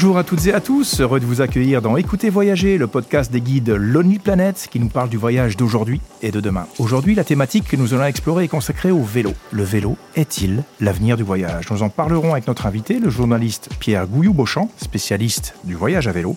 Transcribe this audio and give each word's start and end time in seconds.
Bonjour 0.00 0.16
à 0.16 0.24
toutes 0.24 0.46
et 0.46 0.54
à 0.54 0.62
tous, 0.62 1.02
heureux 1.02 1.20
de 1.20 1.26
vous 1.26 1.42
accueillir 1.42 1.82
dans 1.82 1.98
Écoutez 1.98 2.30
Voyager, 2.30 2.78
le 2.78 2.86
podcast 2.86 3.30
des 3.30 3.42
guides 3.42 3.68
Lonely 3.68 4.18
Planet 4.18 4.66
qui 4.70 4.80
nous 4.80 4.88
parle 4.88 5.10
du 5.10 5.18
voyage 5.18 5.58
d'aujourd'hui 5.58 6.00
et 6.22 6.30
de 6.30 6.40
demain. 6.40 6.66
Aujourd'hui, 6.78 7.14
la 7.14 7.22
thématique 7.22 7.68
que 7.68 7.76
nous 7.76 7.92
allons 7.92 8.06
explorer 8.06 8.44
est 8.44 8.48
consacrée 8.48 8.90
au 8.90 9.02
vélo. 9.02 9.34
Le 9.50 9.62
vélo 9.62 9.98
est-il 10.16 10.64
l'avenir 10.80 11.18
du 11.18 11.22
voyage? 11.22 11.70
Nous 11.70 11.82
en 11.82 11.90
parlerons 11.90 12.32
avec 12.32 12.46
notre 12.46 12.64
invité, 12.64 12.98
le 12.98 13.10
journaliste 13.10 13.68
Pierre 13.78 14.06
Gouillou-Beauchamp, 14.06 14.70
spécialiste 14.78 15.54
du 15.64 15.74
voyage 15.74 16.08
à 16.08 16.12
vélo. 16.12 16.34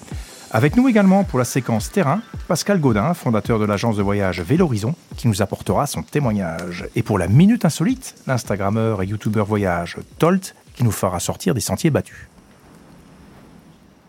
Avec 0.52 0.76
nous 0.76 0.90
également 0.90 1.24
pour 1.24 1.40
la 1.40 1.46
séquence 1.46 1.90
terrain, 1.90 2.22
Pascal 2.50 2.82
Gaudin, 2.82 3.14
fondateur 3.14 3.60
de 3.60 3.66
l'agence 3.66 3.96
de 3.96 4.04
voyage 4.04 4.42
Vélorizon, 4.42 4.94
qui 5.16 5.30
nous 5.30 5.42
apportera 5.42 5.88
son 5.88 6.04
témoignage. 6.04 6.86
Et 6.98 7.02
pour 7.02 7.18
la 7.18 7.30
minute 7.30 7.64
insolite, 7.64 8.16
l'Instagrammeur 8.28 9.02
et 9.02 9.06
YouTuber 9.06 9.46
voyage 9.48 9.96
Tolt, 10.20 10.54
qui 10.76 10.84
nous 10.84 10.92
fera 10.92 11.22
sortir 11.22 11.54
des 11.54 11.62
sentiers 11.62 11.92
battus. 11.92 12.28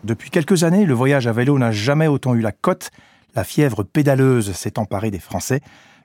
Depuis 0.05 0.29
quelques 0.29 0.63
années, 0.63 0.85
le 0.85 0.93
voyage 0.93 1.25
à 1.25 1.31
vélo 1.31 1.57
n'a 1.57 1.71
jamais 1.71 2.05
autant 2.05 2.35
eu 2.35 2.39
la 2.39 2.51
cote. 2.51 2.91
La 3.33 3.43
fièvre 3.43 3.81
pédaleuse 3.81 4.51
s'est 4.51 4.77
emparée 4.77 5.09
des 5.09 5.17
Français. 5.17 5.61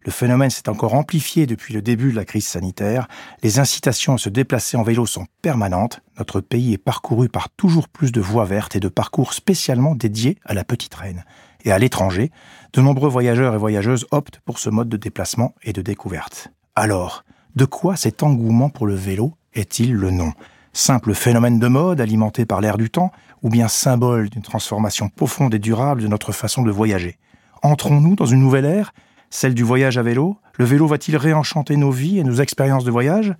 Le 0.06 0.10
phénomène 0.10 0.48
s'est 0.48 0.70
encore 0.70 0.94
amplifié 0.94 1.44
depuis 1.44 1.74
le 1.74 1.82
début 1.82 2.10
de 2.10 2.16
la 2.16 2.24
crise 2.24 2.46
sanitaire. 2.46 3.08
Les 3.42 3.58
incitations 3.58 4.14
à 4.14 4.18
se 4.18 4.30
déplacer 4.30 4.78
en 4.78 4.82
vélo 4.82 5.04
sont 5.04 5.26
permanentes. 5.42 6.00
Notre 6.18 6.40
pays 6.40 6.72
est 6.72 6.78
parcouru 6.78 7.28
par 7.28 7.50
toujours 7.50 7.88
plus 7.90 8.10
de 8.10 8.22
voies 8.22 8.46
vertes 8.46 8.74
et 8.74 8.80
de 8.80 8.88
parcours 8.88 9.34
spécialement 9.34 9.94
dédiés 9.94 10.38
à 10.46 10.54
la 10.54 10.64
petite 10.64 10.94
reine. 10.94 11.26
Et 11.66 11.70
à 11.70 11.78
l'étranger, 11.78 12.30
de 12.72 12.80
nombreux 12.80 13.10
voyageurs 13.10 13.54
et 13.54 13.58
voyageuses 13.58 14.06
optent 14.12 14.40
pour 14.46 14.58
ce 14.58 14.70
mode 14.70 14.88
de 14.88 14.96
déplacement 14.96 15.54
et 15.62 15.74
de 15.74 15.82
découverte. 15.82 16.48
Alors, 16.74 17.22
de 17.54 17.66
quoi 17.66 17.96
cet 17.96 18.22
engouement 18.22 18.70
pour 18.70 18.86
le 18.86 18.94
vélo 18.94 19.34
est-il 19.52 19.92
le 19.92 20.10
nom? 20.10 20.32
Simple 20.72 21.14
phénomène 21.14 21.58
de 21.58 21.66
mode 21.66 22.00
alimenté 22.00 22.46
par 22.46 22.60
l'air 22.60 22.78
du 22.78 22.90
temps, 22.90 23.10
ou 23.42 23.48
bien 23.48 23.68
symbole 23.68 24.28
d'une 24.28 24.42
transformation 24.42 25.08
profonde 25.08 25.54
et 25.54 25.58
durable 25.58 26.02
de 26.02 26.08
notre 26.08 26.32
façon 26.32 26.62
de 26.62 26.70
voyager 26.70 27.18
Entrons-nous 27.62 28.16
dans 28.16 28.26
une 28.26 28.40
nouvelle 28.40 28.64
ère, 28.64 28.92
celle 29.28 29.54
du 29.54 29.62
voyage 29.62 29.98
à 29.98 30.02
vélo 30.02 30.38
Le 30.58 30.64
vélo 30.64 30.86
va-t-il 30.86 31.16
réenchanter 31.16 31.76
nos 31.76 31.90
vies 31.90 32.18
et 32.18 32.24
nos 32.24 32.36
expériences 32.36 32.84
de 32.84 32.90
voyage? 32.90 33.34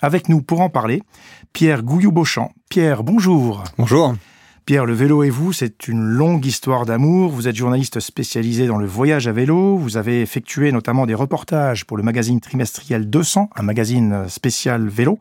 Avec 0.00 0.28
nous 0.28 0.42
pour 0.42 0.60
en 0.60 0.68
parler, 0.68 1.02
Pierre 1.52 1.84
Gouillou-Beauchamp. 1.84 2.50
Pierre, 2.68 3.04
bonjour. 3.04 3.62
Bonjour. 3.78 4.14
Pierre, 4.64 4.84
le 4.84 4.92
vélo 4.92 5.24
et 5.24 5.30
vous, 5.30 5.52
c'est 5.52 5.88
une 5.88 6.02
longue 6.02 6.46
histoire 6.46 6.86
d'amour. 6.86 7.30
Vous 7.30 7.48
êtes 7.48 7.56
journaliste 7.56 7.98
spécialisé 7.98 8.66
dans 8.66 8.78
le 8.78 8.86
voyage 8.86 9.26
à 9.26 9.32
vélo. 9.32 9.76
Vous 9.76 9.96
avez 9.96 10.22
effectué 10.22 10.70
notamment 10.70 11.06
des 11.06 11.14
reportages 11.14 11.84
pour 11.84 11.96
le 11.96 12.04
magazine 12.04 12.40
trimestriel 12.40 13.10
200, 13.10 13.50
un 13.56 13.62
magazine 13.62 14.28
spécial 14.28 14.88
vélo. 14.88 15.18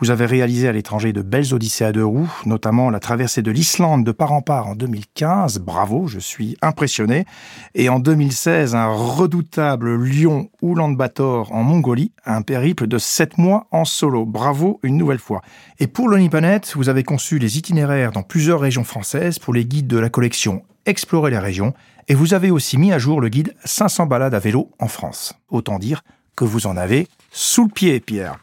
Vous 0.00 0.10
avez 0.10 0.24
réalisé 0.24 0.66
à 0.66 0.72
l'étranger 0.72 1.12
de 1.12 1.20
belles 1.20 1.52
odyssées 1.52 1.84
à 1.84 1.92
deux 1.92 2.04
roues, 2.04 2.32
notamment 2.46 2.88
la 2.88 3.00
traversée 3.00 3.42
de 3.42 3.50
l'Islande 3.50 4.02
de 4.02 4.12
part 4.12 4.32
en 4.32 4.40
part 4.40 4.66
en 4.66 4.74
2015. 4.74 5.58
Bravo, 5.58 6.06
je 6.06 6.18
suis 6.18 6.56
impressionné. 6.62 7.26
Et 7.74 7.90
en 7.90 7.98
2016, 7.98 8.74
un 8.74 8.86
redoutable 8.86 10.02
Lyon-Oulan-Bator 10.02 11.52
en 11.52 11.62
Mongolie, 11.64 12.12
un 12.24 12.40
périple 12.40 12.86
de 12.86 12.96
sept 12.96 13.36
mois 13.36 13.66
en 13.72 13.84
solo. 13.84 14.24
Bravo 14.24 14.80
une 14.82 14.96
nouvelle 14.96 15.18
fois. 15.18 15.42
Et 15.78 15.86
pour 15.86 16.08
l'Onipanet, 16.08 16.62
vous 16.76 16.88
avez 16.88 17.02
conçu 17.02 17.38
les 17.38 17.58
itinéraires 17.58 18.12
dans 18.12 18.22
plusieurs 18.22 18.60
régions 18.60 18.84
françaises 18.84 19.38
pour 19.38 19.52
les 19.52 19.66
guides 19.66 19.86
de 19.86 19.98
la 19.98 20.08
collection 20.08 20.62
Explorer 20.86 21.30
les 21.30 21.38
régions. 21.38 21.74
Et 22.08 22.14
vous 22.14 22.32
avez 22.32 22.50
aussi 22.50 22.78
mis 22.78 22.90
à 22.90 22.98
jour 22.98 23.20
le 23.20 23.28
guide 23.28 23.54
500 23.66 24.06
balades 24.06 24.34
à 24.34 24.38
vélo 24.38 24.70
en 24.78 24.88
France. 24.88 25.34
Autant 25.50 25.78
dire 25.78 26.02
que 26.36 26.44
vous 26.44 26.66
en 26.66 26.78
avez 26.78 27.06
sous 27.32 27.64
le 27.64 27.70
pied, 27.70 28.00
Pierre. 28.00 28.38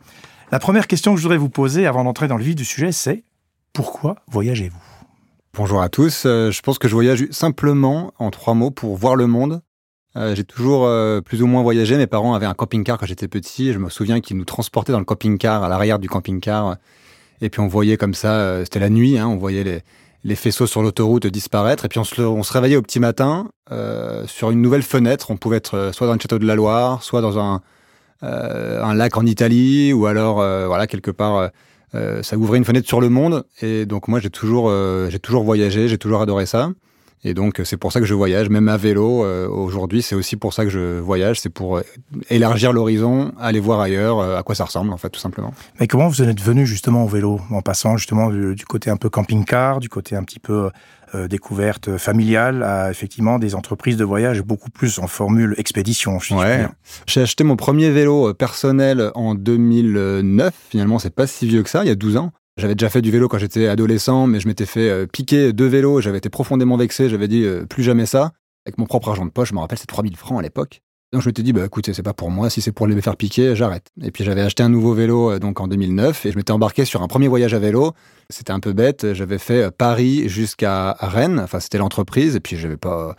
La 0.49 0.59
première 0.59 0.87
question 0.87 1.11
que 1.13 1.17
je 1.17 1.23
voudrais 1.23 1.37
vous 1.37 1.49
poser 1.49 1.85
avant 1.85 2.05
d'entrer 2.05 2.29
dans 2.29 2.37
le 2.37 2.43
vif 2.43 2.55
du 2.55 2.63
sujet, 2.63 2.93
c'est 2.93 3.25
pourquoi 3.73 4.15
voyagez-vous? 4.31 4.81
Bonjour 5.53 5.81
à 5.81 5.89
tous. 5.89 6.23
Euh, 6.25 6.51
je 6.51 6.61
pense 6.61 6.79
que 6.79 6.87
je 6.87 6.93
voyage 6.93 7.25
simplement 7.31 8.13
en 8.17 8.31
trois 8.31 8.53
mots 8.53 8.71
pour 8.71 8.95
voir 8.95 9.17
le 9.17 9.27
monde. 9.27 9.61
Euh, 10.15 10.35
j'ai 10.35 10.45
toujours 10.45 10.85
euh, 10.85 11.19
plus 11.19 11.41
ou 11.43 11.47
moins 11.47 11.63
voyagé. 11.63 11.97
Mes 11.97 12.07
parents 12.07 12.33
avaient 12.33 12.45
un 12.45 12.53
camping-car 12.53 12.97
quand 12.97 13.05
j'étais 13.05 13.27
petit. 13.27 13.73
Je 13.73 13.77
me 13.77 13.89
souviens 13.89 14.21
qu'ils 14.21 14.37
nous 14.37 14.45
transportaient 14.45 14.93
dans 14.93 14.99
le 14.99 15.05
camping-car, 15.05 15.65
à 15.65 15.67
l'arrière 15.67 15.99
du 15.99 16.07
camping-car. 16.07 16.77
Et 17.41 17.49
puis 17.49 17.59
on 17.59 17.67
voyait 17.67 17.97
comme 17.97 18.13
ça, 18.13 18.63
c'était 18.63 18.79
la 18.79 18.89
nuit, 18.89 19.17
hein, 19.17 19.27
on 19.27 19.35
voyait 19.35 19.83
les, 20.23 20.35
faisceaux 20.35 20.65
sur 20.65 20.81
l'autoroute 20.81 21.27
disparaître. 21.27 21.83
Et 21.83 21.89
puis 21.89 21.99
on 21.99 22.05
se, 22.05 22.53
réveillait 22.53 22.77
au 22.77 22.81
petit 22.81 23.01
matin 23.01 23.49
sur 24.27 24.49
une 24.49 24.61
nouvelle 24.61 24.81
fenêtre. 24.81 25.29
On 25.29 25.35
pouvait 25.35 25.57
être 25.57 25.91
soit 25.93 26.07
dans 26.07 26.13
le 26.13 26.19
château 26.19 26.39
de 26.39 26.45
la 26.47 26.55
Loire, 26.55 27.03
soit 27.03 27.19
dans 27.19 27.37
un, 27.37 27.61
un 28.21 28.93
lac 28.93 29.17
en 29.17 29.25
Italie 29.25 29.93
ou 29.93 30.05
alors 30.05 30.41
euh, 30.41 30.67
voilà 30.67 30.87
quelque 30.87 31.11
part 31.11 31.49
euh, 31.95 32.21
ça 32.23 32.37
ouvrait 32.37 32.57
une 32.57 32.65
fenêtre 32.65 32.87
sur 32.87 33.01
le 33.01 33.09
monde. 33.09 33.45
Et 33.61 33.85
donc 33.85 34.07
moi 34.07 34.19
j'ai 34.19 34.29
toujours 34.29 34.71
j'ai 35.09 35.19
toujours 35.19 35.43
voyagé 35.43 35.87
j'ai 35.87 35.97
toujours 35.97 36.21
adoré 36.21 36.45
ça. 36.45 36.71
Et 37.23 37.33
donc 37.33 37.61
c'est 37.63 37.77
pour 37.77 37.91
ça 37.91 37.99
que 37.99 38.05
je 38.05 38.13
voyage 38.13 38.49
même 38.49 38.69
à 38.69 38.77
vélo 38.77 39.25
aujourd'hui. 39.49 40.01
C'est 40.01 40.15
aussi 40.15 40.35
pour 40.35 40.53
ça 40.53 40.63
que 40.63 40.69
je 40.69 40.99
voyage. 40.99 41.39
C'est 41.39 41.49
pour 41.49 41.81
élargir 42.29 42.73
l'horizon 42.73 43.31
aller 43.39 43.59
voir 43.59 43.79
ailleurs 43.79 44.21
à 44.21 44.43
quoi 44.43 44.53
ça 44.53 44.65
ressemble 44.65 44.93
en 44.93 44.97
fait 44.97 45.09
tout 45.09 45.19
simplement. 45.19 45.53
Mais 45.79 45.87
comment 45.87 46.07
vous 46.07 46.21
en 46.21 46.27
êtes 46.27 46.41
venu 46.41 46.65
justement 46.65 47.03
au 47.03 47.07
vélo? 47.07 47.41
En 47.49 47.61
passant 47.61 47.97
justement 47.97 48.29
du, 48.29 48.53
du 48.55 48.65
côté 48.65 48.89
un 48.89 48.97
peu 48.97 49.09
camping-car 49.09 49.79
du 49.79 49.89
côté 49.89 50.15
un 50.15 50.23
petit 50.23 50.39
peu 50.39 50.69
euh, 51.15 51.27
découverte 51.27 51.97
familiale 51.97 52.63
à 52.63 52.91
effectivement 52.91 53.39
des 53.39 53.55
entreprises 53.55 53.95
de 53.97 54.03
voyage 54.03 54.41
beaucoup 54.41 54.69
plus 54.69 54.99
en 54.99 55.07
formule 55.07 55.55
expédition. 55.57 56.19
J'ai 57.05 57.21
acheté 57.21 57.43
mon 57.43 57.55
premier 57.55 57.89
vélo 57.91 58.29
euh, 58.29 58.33
personnel 58.33 59.11
en 59.15 59.33
2009. 59.33 60.53
Finalement, 60.69 60.99
c'est 60.99 61.15
pas 61.15 61.25
si 61.25 61.47
vieux 61.47 61.63
que 61.63 61.69
ça, 61.69 61.83
il 61.83 61.87
y 61.87 61.91
a 61.91 61.95
12 61.95 62.17
ans. 62.17 62.31
J'avais 62.57 62.75
déjà 62.75 62.89
fait 62.89 63.01
du 63.01 63.11
vélo 63.11 63.27
quand 63.27 63.37
j'étais 63.37 63.67
adolescent, 63.67 64.27
mais 64.27 64.39
je 64.39 64.47
m'étais 64.47 64.65
fait 64.65 64.89
euh, 64.89 65.05
piquer 65.05 65.53
deux 65.53 65.67
vélos. 65.67 66.01
J'avais 66.01 66.17
été 66.17 66.29
profondément 66.29 66.75
vexé. 66.75 67.07
J'avais 67.07 67.27
dit 67.27 67.45
plus 67.69 67.83
jamais 67.83 68.05
ça. 68.05 68.33
Avec 68.65 68.77
mon 68.77 68.85
propre 68.85 69.09
argent 69.09 69.25
de 69.25 69.31
poche, 69.31 69.49
je 69.49 69.53
me 69.53 69.59
rappelle, 69.59 69.77
c'est 69.77 69.87
3000 69.87 70.17
francs 70.17 70.39
à 70.39 70.41
l'époque. 70.41 70.81
Donc 71.13 71.21
je 71.21 71.29
m'étais 71.29 71.41
dit, 71.41 71.53
bah 71.53 71.63
écoutez, 71.65 71.93
c'est 71.93 72.03
pas 72.03 72.13
pour 72.13 72.31
moi, 72.31 72.49
si 72.49 72.59
c'est 72.61 72.73
pour 72.73 72.85
les 72.85 73.01
faire 73.01 73.15
piquer, 73.15 73.55
j'arrête. 73.55 73.87
Et 74.01 74.11
puis 74.11 74.25
j'avais 74.25 74.41
acheté 74.41 74.61
un 74.63 74.67
nouveau 74.67 74.93
vélo 74.93 75.31
euh, 75.31 75.39
donc 75.39 75.61
en 75.61 75.67
2009 75.67 76.25
et 76.25 76.31
je 76.33 76.37
m'étais 76.37 76.51
embarqué 76.51 76.83
sur 76.83 77.01
un 77.01 77.07
premier 77.07 77.29
voyage 77.29 77.53
à 77.53 77.59
vélo. 77.59 77.93
C'était 78.29 78.51
un 78.51 78.59
peu 78.59 78.73
bête, 78.73 79.13
j'avais 79.13 79.37
fait 79.37 79.63
euh, 79.63 79.71
Paris 79.71 80.27
jusqu'à 80.27 80.97
Rennes, 80.99 81.39
enfin 81.39 81.61
c'était 81.61 81.77
l'entreprise. 81.77 82.35
Et 82.35 82.41
puis 82.41 82.57
j'avais 82.57 82.77
pas... 82.77 83.15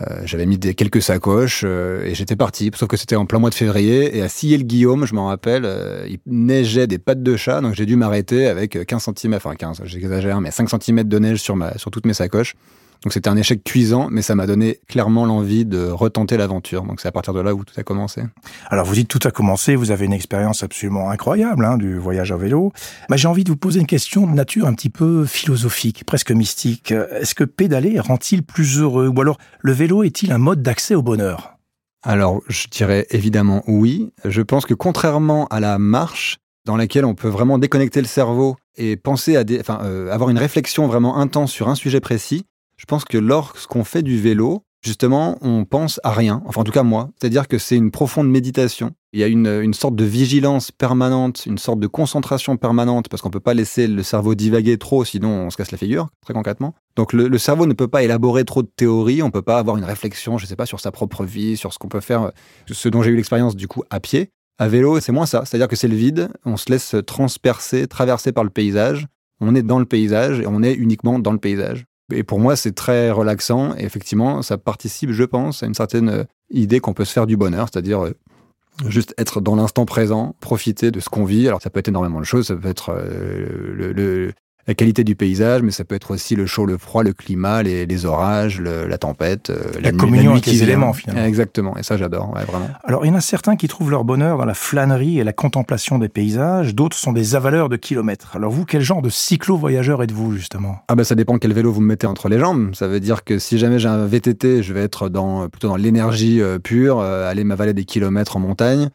Euh, 0.00 0.22
j'avais 0.24 0.46
mis 0.46 0.56
des, 0.56 0.74
quelques 0.74 1.02
sacoches 1.02 1.64
et 1.64 2.14
j'étais 2.14 2.36
parti, 2.36 2.70
sauf 2.74 2.88
que 2.88 2.96
c'était 2.96 3.16
en 3.16 3.26
plein 3.26 3.40
mois 3.40 3.50
de 3.50 3.56
février. 3.56 4.16
Et 4.16 4.22
à 4.22 4.28
Sillé-le-Guillaume, 4.28 5.04
je 5.04 5.14
m'en 5.14 5.26
rappelle, 5.26 5.68
il 6.08 6.20
neigeait 6.26 6.86
des 6.86 6.98
pattes 6.98 7.24
de 7.24 7.36
chat, 7.36 7.60
donc 7.60 7.74
j'ai 7.74 7.86
dû 7.86 7.96
m'arrêter 7.96 8.46
avec 8.46 8.86
15 8.86 9.08
cm, 9.16 9.34
enfin 9.34 9.56
15, 9.56 9.82
j'exagère, 9.84 10.40
mais 10.40 10.52
5 10.52 10.70
cm 10.70 11.02
de 11.02 11.18
neige 11.18 11.42
sur, 11.42 11.56
ma, 11.56 11.76
sur 11.76 11.90
toutes 11.90 12.06
mes 12.06 12.14
sacoches. 12.14 12.54
Donc 13.02 13.12
c'était 13.12 13.28
un 13.30 13.36
échec 13.36 13.64
cuisant, 13.64 14.08
mais 14.10 14.22
ça 14.22 14.34
m'a 14.34 14.46
donné 14.46 14.80
clairement 14.88 15.24
l'envie 15.24 15.64
de 15.64 15.88
retenter 15.88 16.36
l'aventure. 16.36 16.82
Donc 16.82 17.00
c'est 17.00 17.08
à 17.08 17.12
partir 17.12 17.32
de 17.32 17.40
là 17.40 17.54
où 17.54 17.64
tout 17.64 17.74
a 17.78 17.82
commencé. 17.82 18.22
Alors 18.68 18.84
vous 18.84 18.94
dites 18.94 19.08
tout 19.08 19.26
a 19.26 19.30
commencé, 19.30 19.74
vous 19.74 19.90
avez 19.90 20.06
une 20.06 20.12
expérience 20.12 20.62
absolument 20.62 21.10
incroyable 21.10 21.64
hein, 21.64 21.78
du 21.78 21.96
voyage 21.98 22.32
à 22.32 22.36
vélo. 22.36 22.72
Mais 23.08 23.16
j'ai 23.16 23.28
envie 23.28 23.44
de 23.44 23.50
vous 23.50 23.56
poser 23.56 23.80
une 23.80 23.86
question 23.86 24.26
de 24.26 24.32
nature 24.32 24.66
un 24.66 24.74
petit 24.74 24.90
peu 24.90 25.24
philosophique, 25.24 26.04
presque 26.04 26.30
mystique. 26.30 26.92
Est-ce 26.92 27.34
que 27.34 27.44
pédaler 27.44 27.98
rend-il 28.00 28.42
plus 28.42 28.78
heureux? 28.78 29.08
Ou 29.08 29.20
alors 29.20 29.38
le 29.60 29.72
vélo 29.72 30.02
est-il 30.02 30.32
un 30.32 30.38
mode 30.38 30.62
d'accès 30.62 30.94
au 30.94 31.02
bonheur? 31.02 31.54
Alors, 32.02 32.40
je 32.48 32.66
dirais 32.68 33.06
évidemment 33.10 33.62
oui. 33.66 34.12
Je 34.24 34.40
pense 34.40 34.64
que 34.64 34.72
contrairement 34.74 35.46
à 35.48 35.60
la 35.60 35.78
marche, 35.78 36.38
dans 36.64 36.76
laquelle 36.76 37.04
on 37.04 37.14
peut 37.14 37.28
vraiment 37.28 37.58
déconnecter 37.58 38.00
le 38.00 38.06
cerveau 38.06 38.56
et 38.76 38.96
penser 38.96 39.36
à 39.36 39.44
des, 39.44 39.60
enfin, 39.60 39.80
euh, 39.82 40.10
avoir 40.10 40.30
une 40.30 40.38
réflexion 40.38 40.86
vraiment 40.86 41.18
intense 41.18 41.52
sur 41.52 41.68
un 41.68 41.74
sujet 41.74 42.00
précis, 42.00 42.44
je 42.80 42.86
pense 42.86 43.04
que 43.04 43.18
lorsqu'on 43.18 43.84
fait 43.84 44.02
du 44.02 44.18
vélo, 44.18 44.64
justement, 44.80 45.36
on 45.42 45.66
pense 45.66 46.00
à 46.02 46.12
rien. 46.12 46.42
Enfin, 46.46 46.62
en 46.62 46.64
tout 46.64 46.72
cas, 46.72 46.82
moi. 46.82 47.10
C'est-à-dire 47.20 47.46
que 47.46 47.58
c'est 47.58 47.76
une 47.76 47.90
profonde 47.90 48.30
méditation. 48.30 48.92
Il 49.12 49.20
y 49.20 49.22
a 49.22 49.26
une, 49.26 49.74
sorte 49.74 49.96
de 49.96 50.04
vigilance 50.04 50.70
permanente, 50.70 51.44
une 51.44 51.58
sorte 51.58 51.78
de 51.78 51.86
concentration 51.86 52.56
permanente, 52.56 53.10
parce 53.10 53.20
qu'on 53.20 53.28
ne 53.28 53.34
peut 53.34 53.38
pas 53.38 53.52
laisser 53.52 53.86
le 53.86 54.02
cerveau 54.02 54.34
divaguer 54.34 54.78
trop, 54.78 55.04
sinon 55.04 55.28
on 55.28 55.50
se 55.50 55.58
casse 55.58 55.72
la 55.72 55.76
figure, 55.76 56.08
très 56.22 56.32
concrètement. 56.32 56.74
Donc 56.96 57.12
le, 57.12 57.36
cerveau 57.36 57.66
ne 57.66 57.74
peut 57.74 57.88
pas 57.88 58.02
élaborer 58.02 58.46
trop 58.46 58.62
de 58.62 58.70
théories, 58.74 59.22
on 59.22 59.26
ne 59.26 59.30
peut 59.30 59.42
pas 59.42 59.58
avoir 59.58 59.76
une 59.76 59.84
réflexion, 59.84 60.38
je 60.38 60.44
ne 60.44 60.48
sais 60.48 60.56
pas, 60.56 60.64
sur 60.64 60.80
sa 60.80 60.90
propre 60.90 61.24
vie, 61.24 61.58
sur 61.58 61.74
ce 61.74 61.78
qu'on 61.78 61.88
peut 61.88 62.00
faire, 62.00 62.32
ce 62.66 62.88
dont 62.88 63.02
j'ai 63.02 63.10
eu 63.10 63.16
l'expérience 63.16 63.56
du 63.56 63.68
coup 63.68 63.82
à 63.90 64.00
pied. 64.00 64.30
À 64.56 64.68
vélo, 64.68 65.00
c'est 65.00 65.12
moins 65.12 65.26
ça. 65.26 65.44
C'est-à-dire 65.44 65.68
que 65.68 65.76
c'est 65.76 65.88
le 65.88 65.96
vide, 65.96 66.30
on 66.46 66.56
se 66.56 66.70
laisse 66.70 66.96
transpercer, 67.06 67.88
traverser 67.88 68.32
par 68.32 68.44
le 68.44 68.50
paysage, 68.50 69.06
on 69.40 69.54
est 69.54 69.62
dans 69.62 69.80
le 69.80 69.86
paysage 69.86 70.40
et 70.40 70.46
on 70.46 70.62
est 70.62 70.72
uniquement 70.72 71.18
dans 71.18 71.32
le 71.32 71.38
paysage. 71.38 71.84
Et 72.12 72.22
pour 72.22 72.40
moi, 72.40 72.56
c'est 72.56 72.72
très 72.72 73.10
relaxant. 73.10 73.74
Et 73.76 73.84
effectivement, 73.84 74.42
ça 74.42 74.58
participe, 74.58 75.12
je 75.12 75.24
pense, 75.24 75.62
à 75.62 75.66
une 75.66 75.74
certaine 75.74 76.08
euh, 76.08 76.24
idée 76.50 76.80
qu'on 76.80 76.94
peut 76.94 77.04
se 77.04 77.12
faire 77.12 77.26
du 77.26 77.36
bonheur, 77.36 77.68
c'est-à-dire 77.72 78.04
euh, 78.04 78.14
juste 78.86 79.14
être 79.18 79.40
dans 79.40 79.56
l'instant 79.56 79.84
présent, 79.84 80.34
profiter 80.40 80.90
de 80.90 81.00
ce 81.00 81.08
qu'on 81.08 81.24
vit. 81.24 81.46
Alors, 81.48 81.62
ça 81.62 81.70
peut 81.70 81.80
être 81.80 81.88
énormément 81.88 82.20
de 82.20 82.24
choses. 82.24 82.48
Ça 82.48 82.56
peut 82.56 82.68
être 82.68 82.92
euh, 82.94 83.92
le, 83.92 84.32
la 84.66 84.74
qualité 84.74 85.04
du 85.04 85.16
paysage, 85.16 85.62
mais 85.62 85.70
ça 85.70 85.84
peut 85.84 85.94
être 85.94 86.10
aussi 86.10 86.36
le 86.36 86.46
chaud, 86.46 86.66
le 86.66 86.78
froid, 86.78 87.02
le 87.02 87.12
climat, 87.12 87.62
les, 87.62 88.06
orages, 88.06 88.60
la 88.60 88.98
tempête, 88.98 89.50
euh, 89.50 89.72
la, 89.80 89.92
communion 89.92 90.32
avec 90.32 90.46
les 90.46 90.62
éléments 90.62 90.92
finalement. 90.92 91.24
Exactement, 91.24 91.76
et 91.76 91.82
ça 91.82 91.96
j'adore, 91.96 92.32
vraiment. 92.32 92.68
Alors 92.84 93.04
il 93.04 93.08
y 93.08 93.10
en 93.10 93.16
a 93.16 93.20
certains 93.20 93.56
qui 93.56 93.68
trouvent 93.68 93.90
leur 93.90 94.04
bonheur 94.04 94.38
dans 94.38 94.44
la 94.44 94.54
flânerie 94.54 95.18
et 95.18 95.24
la 95.24 95.32
contemplation 95.32 95.98
des 95.98 96.08
paysages, 96.08 96.74
d'autres 96.74 96.96
sont 96.96 97.12
des 97.12 97.34
avaleurs 97.34 97.68
de 97.68 97.76
kilomètres. 97.76 98.36
Alors 98.36 98.50
vous, 98.50 98.64
quel 98.64 98.82
genre 98.82 99.02
de 99.02 99.08
cyclo-voyageur 99.08 100.02
êtes-vous 100.02 100.32
justement? 100.32 100.78
Ah 100.88 100.94
ben 100.94 101.04
ça 101.04 101.14
dépend 101.14 101.38
quel 101.38 101.52
vélo 101.52 101.72
vous 101.72 101.80
me 101.80 101.86
mettez 101.86 102.06
entre 102.06 102.28
les 102.28 102.38
jambes. 102.38 102.74
Ça 102.74 102.86
veut 102.86 103.00
dire 103.00 103.24
que 103.24 103.38
si 103.38 103.58
jamais 103.58 103.78
j'ai 103.78 103.88
un 103.88 104.06
VTT, 104.06 104.62
je 104.62 104.72
vais 104.72 104.82
être 104.82 105.08
dans, 105.08 105.48
plutôt 105.48 105.68
dans 105.68 105.76
l'énergie 105.76 106.40
euh, 106.40 106.58
pure, 106.58 107.00
euh, 107.00 107.28
aller 107.30 107.44
m'avaler 107.44 107.72
des 107.72 107.84
kilomètres 107.84 108.36
en 108.36 108.40
montagne. 108.40 108.90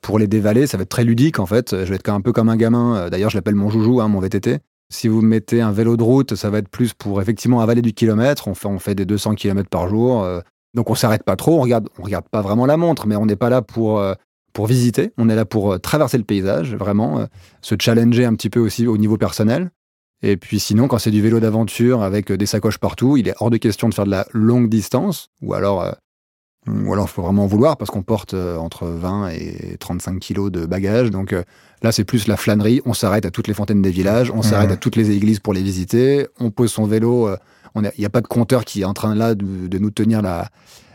Pour 0.00 0.18
les 0.18 0.26
dévaler, 0.26 0.66
ça 0.66 0.78
va 0.78 0.84
être 0.84 0.88
très 0.88 1.04
ludique 1.04 1.38
en 1.38 1.46
fait. 1.46 1.84
Je 1.84 1.88
vais 1.90 1.96
être 1.96 2.08
un 2.08 2.22
peu 2.22 2.32
comme 2.32 2.48
un 2.48 2.56
gamin. 2.56 3.10
D'ailleurs, 3.10 3.28
je 3.28 3.36
l'appelle 3.36 3.54
mon 3.54 3.68
joujou, 3.68 4.00
hein, 4.00 4.08
mon 4.08 4.18
VTT. 4.18 4.60
Si 4.90 5.06
vous 5.06 5.22
mettez 5.22 5.60
un 5.60 5.70
vélo 5.70 5.96
de 5.96 6.02
route, 6.02 6.34
ça 6.34 6.50
va 6.50 6.58
être 6.58 6.68
plus 6.68 6.94
pour 6.94 7.22
effectivement 7.22 7.60
avaler 7.60 7.80
du 7.80 7.92
kilomètre. 7.92 8.48
On 8.48 8.54
fait, 8.54 8.66
on 8.66 8.80
fait 8.80 8.96
des 8.96 9.06
200 9.06 9.36
km 9.36 9.68
par 9.68 9.88
jour. 9.88 10.24
Euh, 10.24 10.40
donc 10.74 10.90
on 10.90 10.96
s'arrête 10.96 11.22
pas 11.22 11.36
trop. 11.36 11.58
On 11.58 11.62
regarde, 11.62 11.88
on 11.98 12.02
regarde 12.02 12.28
pas 12.28 12.42
vraiment 12.42 12.66
la 12.66 12.76
montre, 12.76 13.06
mais 13.06 13.14
on 13.14 13.24
n'est 13.24 13.36
pas 13.36 13.50
là 13.50 13.62
pour, 13.62 14.00
euh, 14.00 14.14
pour 14.52 14.66
visiter. 14.66 15.12
On 15.16 15.28
est 15.28 15.36
là 15.36 15.44
pour 15.44 15.72
euh, 15.72 15.78
traverser 15.78 16.18
le 16.18 16.24
paysage, 16.24 16.74
vraiment, 16.74 17.26
se 17.62 17.76
challenger 17.80 18.24
un 18.24 18.34
petit 18.34 18.50
peu 18.50 18.58
aussi 18.58 18.88
au 18.88 18.98
niveau 18.98 19.16
personnel. 19.16 19.70
Et 20.22 20.36
puis 20.36 20.58
sinon, 20.58 20.88
quand 20.88 20.98
c'est 20.98 21.12
du 21.12 21.22
vélo 21.22 21.38
d'aventure 21.38 22.02
avec 22.02 22.30
des 22.32 22.46
sacoches 22.46 22.78
partout, 22.78 23.16
il 23.16 23.28
est 23.28 23.34
hors 23.38 23.48
de 23.48 23.56
question 23.58 23.88
de 23.88 23.94
faire 23.94 24.04
de 24.04 24.10
la 24.10 24.26
longue 24.32 24.68
distance. 24.68 25.28
Ou 25.40 25.54
alors, 25.54 25.94
ou 26.66 26.92
alors 26.92 27.06
il 27.06 27.10
faut 27.10 27.22
vraiment 27.22 27.44
en 27.44 27.46
vouloir 27.46 27.76
parce 27.76 27.90
qu'on 27.90 28.02
porte 28.02 28.34
entre 28.34 28.86
20 28.86 29.30
et 29.30 29.76
35 29.78 30.18
kilos 30.18 30.52
de 30.52 30.66
bagages. 30.66 31.10
Donc 31.10 31.34
Là, 31.82 31.92
c'est 31.92 32.04
plus 32.04 32.26
la 32.26 32.36
flânerie. 32.36 32.82
On 32.84 32.92
s'arrête 32.92 33.24
à 33.24 33.30
toutes 33.30 33.48
les 33.48 33.54
fontaines 33.54 33.80
des 33.80 33.90
villages, 33.90 34.30
on 34.30 34.42
s'arrête 34.42 34.70
à 34.70 34.76
toutes 34.76 34.96
les 34.96 35.10
églises 35.10 35.40
pour 35.40 35.54
les 35.54 35.62
visiter. 35.62 36.26
On 36.38 36.50
pose 36.50 36.70
son 36.70 36.84
vélo. 36.84 37.28
Euh, 37.28 37.36
il 37.76 37.90
n'y 37.98 38.04
a, 38.04 38.10
pas 38.10 38.20
de 38.20 38.26
compteur 38.26 38.64
qui 38.64 38.82
est 38.82 38.84
en 38.84 38.94
train 38.94 39.14
là 39.14 39.34
de, 39.34 39.78
nous 39.78 39.90
tenir 39.90 40.22
la, 40.22 40.48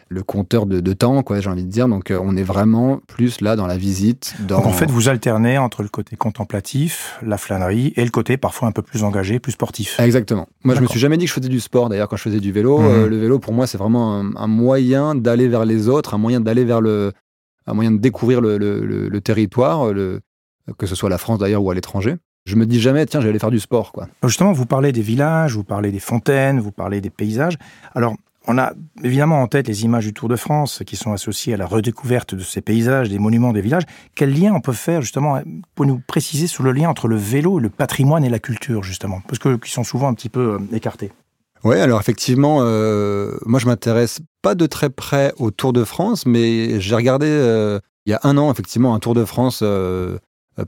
le 0.07 0.23
compteur 0.23 0.65
de, 0.65 0.93
temps, 0.93 1.23
quoi, 1.23 1.39
j'ai 1.39 1.49
envie 1.49 1.63
de 1.63 1.69
dire. 1.69 1.87
Donc, 1.87 2.11
euh, 2.11 2.19
on 2.21 2.37
est 2.37 2.43
vraiment 2.43 2.99
plus 3.07 3.41
là 3.41 3.55
dans 3.55 3.65
la 3.65 3.77
visite. 3.77 4.35
Dans... 4.39 4.57
Donc, 4.57 4.67
en 4.67 4.71
fait, 4.71 4.89
vous 4.89 5.09
alternez 5.09 5.57
entre 5.57 5.81
le 5.81 5.89
côté 5.89 6.15
contemplatif, 6.15 7.17
la 7.23 7.37
flânerie, 7.37 7.91
et 7.95 8.03
le 8.03 8.11
côté 8.11 8.37
parfois 8.37 8.67
un 8.67 8.71
peu 8.71 8.81
plus 8.81 9.03
engagé, 9.03 9.39
plus 9.39 9.53
sportif. 9.53 9.99
Exactement. 9.99 10.47
Moi, 10.63 10.75
je 10.75 10.81
me 10.81 10.87
suis 10.87 10.99
jamais 10.99 11.17
dit 11.17 11.25
que 11.25 11.29
je 11.29 11.33
faisais 11.33 11.49
du 11.49 11.59
sport. 11.59 11.89
D'ailleurs, 11.89 12.07
quand 12.07 12.17
je 12.17 12.23
faisais 12.23 12.39
du 12.39 12.51
vélo, 12.51 12.79
mhm. 12.79 12.85
euh, 12.85 13.07
le 13.09 13.17
vélo, 13.17 13.39
pour 13.39 13.53
moi, 13.53 13.65
c'est 13.65 13.77
vraiment 13.77 14.23
un, 14.35 14.47
moyen 14.47 15.15
d'aller 15.15 15.47
vers 15.47 15.65
les 15.65 15.89
autres, 15.89 16.13
un 16.13 16.19
moyen 16.19 16.39
d'aller 16.39 16.65
vers 16.65 16.81
le, 16.81 17.11
un 17.65 17.73
moyen 17.73 17.91
de 17.91 17.97
découvrir 17.97 18.41
le, 18.41 18.57
le, 18.57 18.79
le 18.85 19.21
territoire, 19.21 19.91
le, 19.91 20.21
que 20.77 20.85
ce 20.85 20.95
soit 20.95 21.09
la 21.09 21.17
France 21.17 21.39
d'ailleurs 21.39 21.63
ou 21.63 21.71
à 21.71 21.73
l'étranger. 21.73 22.17
Je 22.45 22.55
me 22.55 22.67
dis 22.67 22.79
jamais, 22.79 23.07
tiens, 23.07 23.21
j'allais 23.21 23.39
faire 23.39 23.49
du 23.49 23.59
sport. 23.59 23.91
Quoi. 23.91 24.07
Justement, 24.23 24.51
vous 24.51 24.67
parlez 24.67 24.91
des 24.91 25.01
villages, 25.01 25.55
vous 25.55 25.63
parlez 25.63 25.91
des 25.91 25.99
fontaines, 25.99 26.59
vous 26.59 26.71
parlez 26.71 27.01
des 27.01 27.09
paysages. 27.09 27.57
Alors, 27.95 28.15
on 28.47 28.57
a 28.57 28.73
évidemment 29.03 29.41
en 29.41 29.47
tête 29.47 29.67
les 29.67 29.83
images 29.83 30.05
du 30.05 30.13
Tour 30.13 30.29
de 30.29 30.35
France 30.35 30.83
qui 30.85 30.95
sont 30.95 31.11
associées 31.11 31.53
à 31.53 31.57
la 31.57 31.65
redécouverte 31.65 32.35
de 32.35 32.43
ces 32.43 32.61
paysages, 32.61 33.09
des 33.09 33.19
monuments 33.19 33.53
des 33.53 33.61
villages. 33.61 33.83
Quel 34.15 34.33
lien 34.33 34.53
on 34.53 34.61
peut 34.61 34.73
faire 34.73 35.01
justement 35.01 35.41
pour 35.73 35.85
nous 35.85 36.01
préciser 36.05 36.47
sur 36.47 36.63
le 36.63 36.71
lien 36.71 36.89
entre 36.89 37.07
le 37.07 37.15
vélo, 37.15 37.59
le 37.59 37.69
patrimoine 37.69 38.23
et 38.23 38.29
la 38.29 38.39
culture 38.39 38.83
justement, 38.83 39.21
parce 39.27 39.39
que 39.39 39.55
qui 39.55 39.71
sont 39.71 39.83
souvent 39.83 40.07
un 40.07 40.13
petit 40.13 40.29
peu 40.29 40.53
euh, 40.53 40.75
écartés. 40.75 41.11
Oui, 41.63 41.77
alors 41.77 41.99
effectivement, 41.99 42.59
euh, 42.61 43.37
moi 43.45 43.59
je 43.59 43.65
m'intéresse 43.65 44.19
pas 44.41 44.53
de 44.53 44.67
très 44.67 44.89
près 44.89 45.33
au 45.37 45.49
Tour 45.49 45.73
de 45.73 45.83
France, 45.83 46.25
mais 46.25 46.79
j'ai 46.79 46.95
regardé 46.95 47.27
euh, 47.27 47.79
il 48.05 48.11
y 48.11 48.13
a 48.13 48.19
un 48.23 48.37
an 48.37 48.51
effectivement 48.51 48.93
un 48.93 48.99
Tour 48.99 49.15
de 49.15 49.25
France 49.25 49.63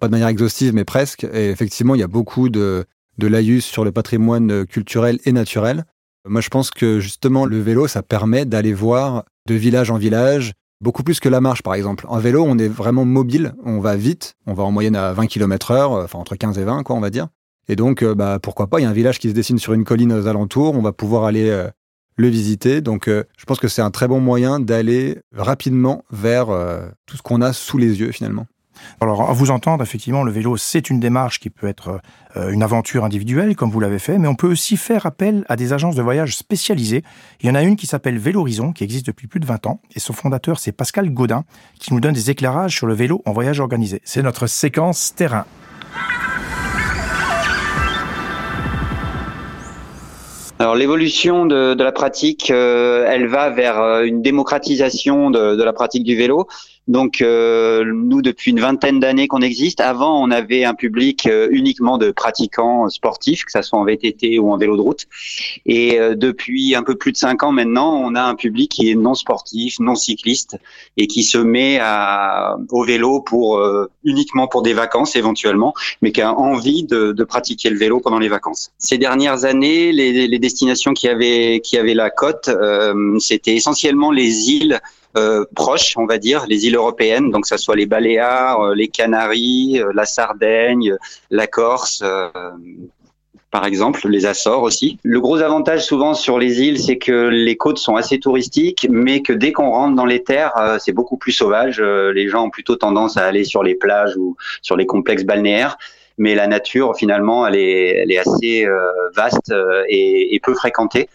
pas 0.01 0.07
de 0.07 0.11
manière 0.11 0.27
exhaustive, 0.27 0.73
mais 0.73 0.83
presque. 0.83 1.25
Et 1.31 1.49
effectivement, 1.49 1.95
il 1.95 2.01
y 2.01 2.03
a 2.03 2.07
beaucoup 2.07 2.49
de, 2.49 2.83
de 3.19 3.27
laïus 3.27 3.63
sur 3.63 3.85
le 3.85 3.93
patrimoine 3.93 4.65
culturel 4.65 5.19
et 5.23 5.31
naturel. 5.31 5.85
Moi, 6.27 6.41
je 6.41 6.49
pense 6.49 6.71
que 6.71 6.99
justement, 6.99 7.45
le 7.45 7.59
vélo, 7.59 7.87
ça 7.87 8.03
permet 8.03 8.45
d'aller 8.45 8.73
voir 8.73 9.23
de 9.47 9.53
village 9.53 9.91
en 9.91 9.97
village, 9.97 10.53
beaucoup 10.81 11.03
plus 11.03 11.19
que 11.19 11.29
la 11.29 11.41
marche, 11.41 11.63
par 11.63 11.73
exemple. 11.73 12.05
En 12.09 12.19
vélo, 12.19 12.43
on 12.45 12.57
est 12.57 12.67
vraiment 12.67 13.05
mobile, 13.05 13.53
on 13.63 13.79
va 13.79 13.95
vite, 13.95 14.35
on 14.45 14.53
va 14.53 14.63
en 14.63 14.71
moyenne 14.71 14.95
à 14.95 15.13
20 15.13 15.27
km 15.27 15.71
heure, 15.71 15.93
euh, 15.93 16.03
enfin 16.03 16.19
entre 16.19 16.35
15 16.35 16.57
et 16.59 16.63
20, 16.63 16.83
quoi, 16.83 16.95
on 16.95 16.99
va 16.99 17.09
dire. 17.09 17.27
Et 17.69 17.75
donc, 17.75 18.03
bah, 18.03 18.39
pourquoi 18.41 18.67
pas, 18.67 18.79
il 18.79 18.83
y 18.83 18.85
a 18.85 18.89
un 18.89 18.93
village 18.93 19.19
qui 19.19 19.29
se 19.29 19.33
dessine 19.33 19.59
sur 19.59 19.73
une 19.73 19.83
colline 19.83 20.13
aux 20.13 20.27
alentours, 20.27 20.75
on 20.75 20.81
va 20.81 20.93
pouvoir 20.93 21.25
aller 21.25 21.65
le 22.15 22.27
visiter. 22.29 22.79
Donc, 22.79 23.07
je 23.09 23.45
pense 23.45 23.59
que 23.59 23.67
c'est 23.67 23.81
un 23.81 23.91
très 23.91 24.07
bon 24.07 24.21
moyen 24.21 24.61
d'aller 24.61 25.19
rapidement 25.35 26.05
vers 26.09 26.47
tout 27.05 27.17
ce 27.17 27.21
qu'on 27.21 27.41
a 27.41 27.51
sous 27.51 27.77
les 27.77 27.99
yeux, 27.99 28.13
finalement. 28.13 28.47
Alors, 29.01 29.29
à 29.29 29.33
vous 29.33 29.51
entendre, 29.51 29.83
effectivement, 29.83 30.23
le 30.23 30.31
vélo, 30.31 30.57
c'est 30.57 30.89
une 30.89 30.99
démarche 30.99 31.39
qui 31.39 31.49
peut 31.49 31.67
être 31.67 31.99
euh, 32.35 32.51
une 32.51 32.63
aventure 32.63 33.03
individuelle, 33.03 33.55
comme 33.55 33.69
vous 33.69 33.79
l'avez 33.79 33.99
fait, 33.99 34.17
mais 34.17 34.27
on 34.27 34.35
peut 34.35 34.47
aussi 34.47 34.77
faire 34.77 35.05
appel 35.05 35.45
à 35.49 35.55
des 35.55 35.73
agences 35.73 35.95
de 35.95 36.01
voyage 36.01 36.35
spécialisées. 36.35 37.03
Il 37.41 37.47
y 37.47 37.49
en 37.49 37.55
a 37.55 37.63
une 37.63 37.75
qui 37.75 37.87
s'appelle 37.87 38.17
Vélo 38.17 38.41
Horizon, 38.41 38.73
qui 38.73 38.83
existe 38.83 39.05
depuis 39.07 39.27
plus 39.27 39.39
de 39.39 39.45
20 39.45 39.67
ans, 39.67 39.81
et 39.95 39.99
son 39.99 40.13
fondateur, 40.13 40.59
c'est 40.59 40.71
Pascal 40.71 41.09
Gaudin, 41.09 41.43
qui 41.79 41.93
nous 41.93 41.99
donne 41.99 42.13
des 42.13 42.29
éclairages 42.29 42.75
sur 42.75 42.87
le 42.87 42.93
vélo 42.93 43.21
en 43.25 43.33
voyage 43.33 43.59
organisé. 43.59 44.01
C'est 44.03 44.23
notre 44.23 44.47
séquence 44.47 45.13
terrain. 45.15 45.45
Alors 50.59 50.75
l'évolution 50.75 51.45
de, 51.45 51.83
la 51.83 51.91
pratique, 51.91 52.49
euh, 52.49 53.05
elle 53.07 53.27
va 53.27 53.51
vers 53.51 53.79
euh, 53.79 54.03
une 54.03 54.23
démocratisation 54.23 55.29
de, 55.29 55.61
la 55.61 55.73
pratique 55.73 56.03
du 56.03 56.15
vélo. 56.15 56.47
Donc 56.87 57.21
euh, 57.21 57.83
nous, 57.85 58.21
depuis 58.21 58.51
une 58.51 58.61
vingtaine 58.61 58.99
d'années 58.99 59.27
qu'on 59.27 59.41
existe, 59.41 59.81
avant 59.81 60.21
on 60.23 60.31
avait 60.31 60.63
un 60.63 60.73
public 60.73 61.27
euh, 61.27 61.47
uniquement 61.51 61.97
de 61.97 62.11
pratiquants 62.11 62.87
sportifs, 62.89 63.43
que 63.43 63.51
ce 63.51 63.61
soit 63.61 63.77
en 63.77 63.83
VTT 63.83 64.39
ou 64.39 64.51
en 64.51 64.57
vélo 64.57 64.77
de 64.77 64.81
route. 64.81 65.05
Et 65.65 65.99
euh, 65.99 66.15
depuis 66.15 66.75
un 66.75 66.83
peu 66.83 66.95
plus 66.95 67.11
de 67.11 67.17
cinq 67.17 67.43
ans 67.43 67.51
maintenant, 67.51 67.93
on 67.93 68.15
a 68.15 68.21
un 68.21 68.35
public 68.35 68.71
qui 68.71 68.89
est 68.89 68.95
non 68.95 69.15
sportif, 69.15 69.79
non 69.79 69.95
cycliste, 69.95 70.57
et 70.95 71.07
qui 71.07 71.23
se 71.23 71.37
met 71.37 71.79
à, 71.81 72.57
au 72.69 72.85
vélo 72.85 73.21
pour 73.21 73.61
uniquement 74.03 74.47
pour 74.47 74.61
des 74.61 74.73
vacances 74.73 75.15
éventuellement, 75.15 75.73
mais 76.01 76.11
qui 76.11 76.21
a 76.21 76.33
envie 76.33 76.83
de, 76.83 77.11
de, 77.11 77.23
pratiquer 77.23 77.69
le 77.69 77.77
vélo 77.77 77.99
pendant 77.99 78.19
les 78.19 78.29
vacances. 78.29 78.71
Ces 78.77 78.97
dernières 78.97 79.43
années, 79.43 79.91
les, 79.91 80.27
les 80.27 80.39
destinations 80.39 80.93
qui 80.93 81.07
avaient 81.07 81.59
qui 81.61 81.77
avaient 81.77 81.93
la 81.93 82.09
côte, 82.09 82.49
c'était 83.19 83.55
essentiellement 83.55 84.11
les 84.11 84.51
îles 84.51 84.79
euh, 85.17 85.45
proches, 85.55 85.97
on 85.97 86.05
va 86.05 86.19
dire, 86.19 86.45
les 86.47 86.67
îles 86.67 86.75
européennes, 86.75 87.31
donc 87.31 87.47
ça 87.47 87.57
soit 87.57 87.75
les 87.75 87.87
Baléares, 87.87 88.61
euh, 88.61 88.75
les 88.75 88.87
Canaries, 88.87 89.81
euh, 89.81 89.91
la 89.95 90.05
Sardaigne, 90.05 90.95
la 91.31 91.47
Corse, 91.47 92.03
par 93.49 93.65
exemple, 93.65 94.07
les 94.07 94.25
Açores 94.25 94.61
aussi. 94.61 94.99
Le 95.03 95.19
gros 95.19 95.41
avantage 95.41 95.85
souvent 95.85 96.13
sur 96.13 96.37
les 96.37 96.61
îles, 96.61 96.79
c'est 96.79 96.97
que 96.97 97.29
les 97.29 97.55
côtes 97.57 97.79
sont 97.79 97.95
assez 97.95 98.19
touristiques, 98.19 98.85
mais 98.91 99.21
que 99.21 99.33
dès 99.33 99.51
qu'on 99.53 99.71
rentre 99.71 99.95
dans 99.95 100.05
les 100.05 100.21
terres, 100.21 100.77
c'est 100.79 100.91
beaucoup 100.91 101.17
plus 101.17 101.31
sauvage. 101.31 101.81
les 101.81 102.27
gens 102.27 102.45
ont 102.45 102.49
plutôt 102.49 102.75
tendance 102.75 103.17
à 103.17 103.25
aller 103.25 103.45
sur 103.45 103.63
les 103.63 103.73
plages 103.73 104.15
ou 104.17 104.35
sur 104.61 104.75
les 104.75 104.85
complexes 104.85 105.23
balnéaires 105.23 105.77
mais 106.19 106.33
la 106.33 106.47
nature 106.47 106.95
finalement 106.97 107.45
elle 107.45 107.55
est, 107.55 108.17
assez 108.17 108.67
vaste 109.15 109.53
et, 109.87 110.39
peu 110.43 110.53
fréquentée. 110.53 111.09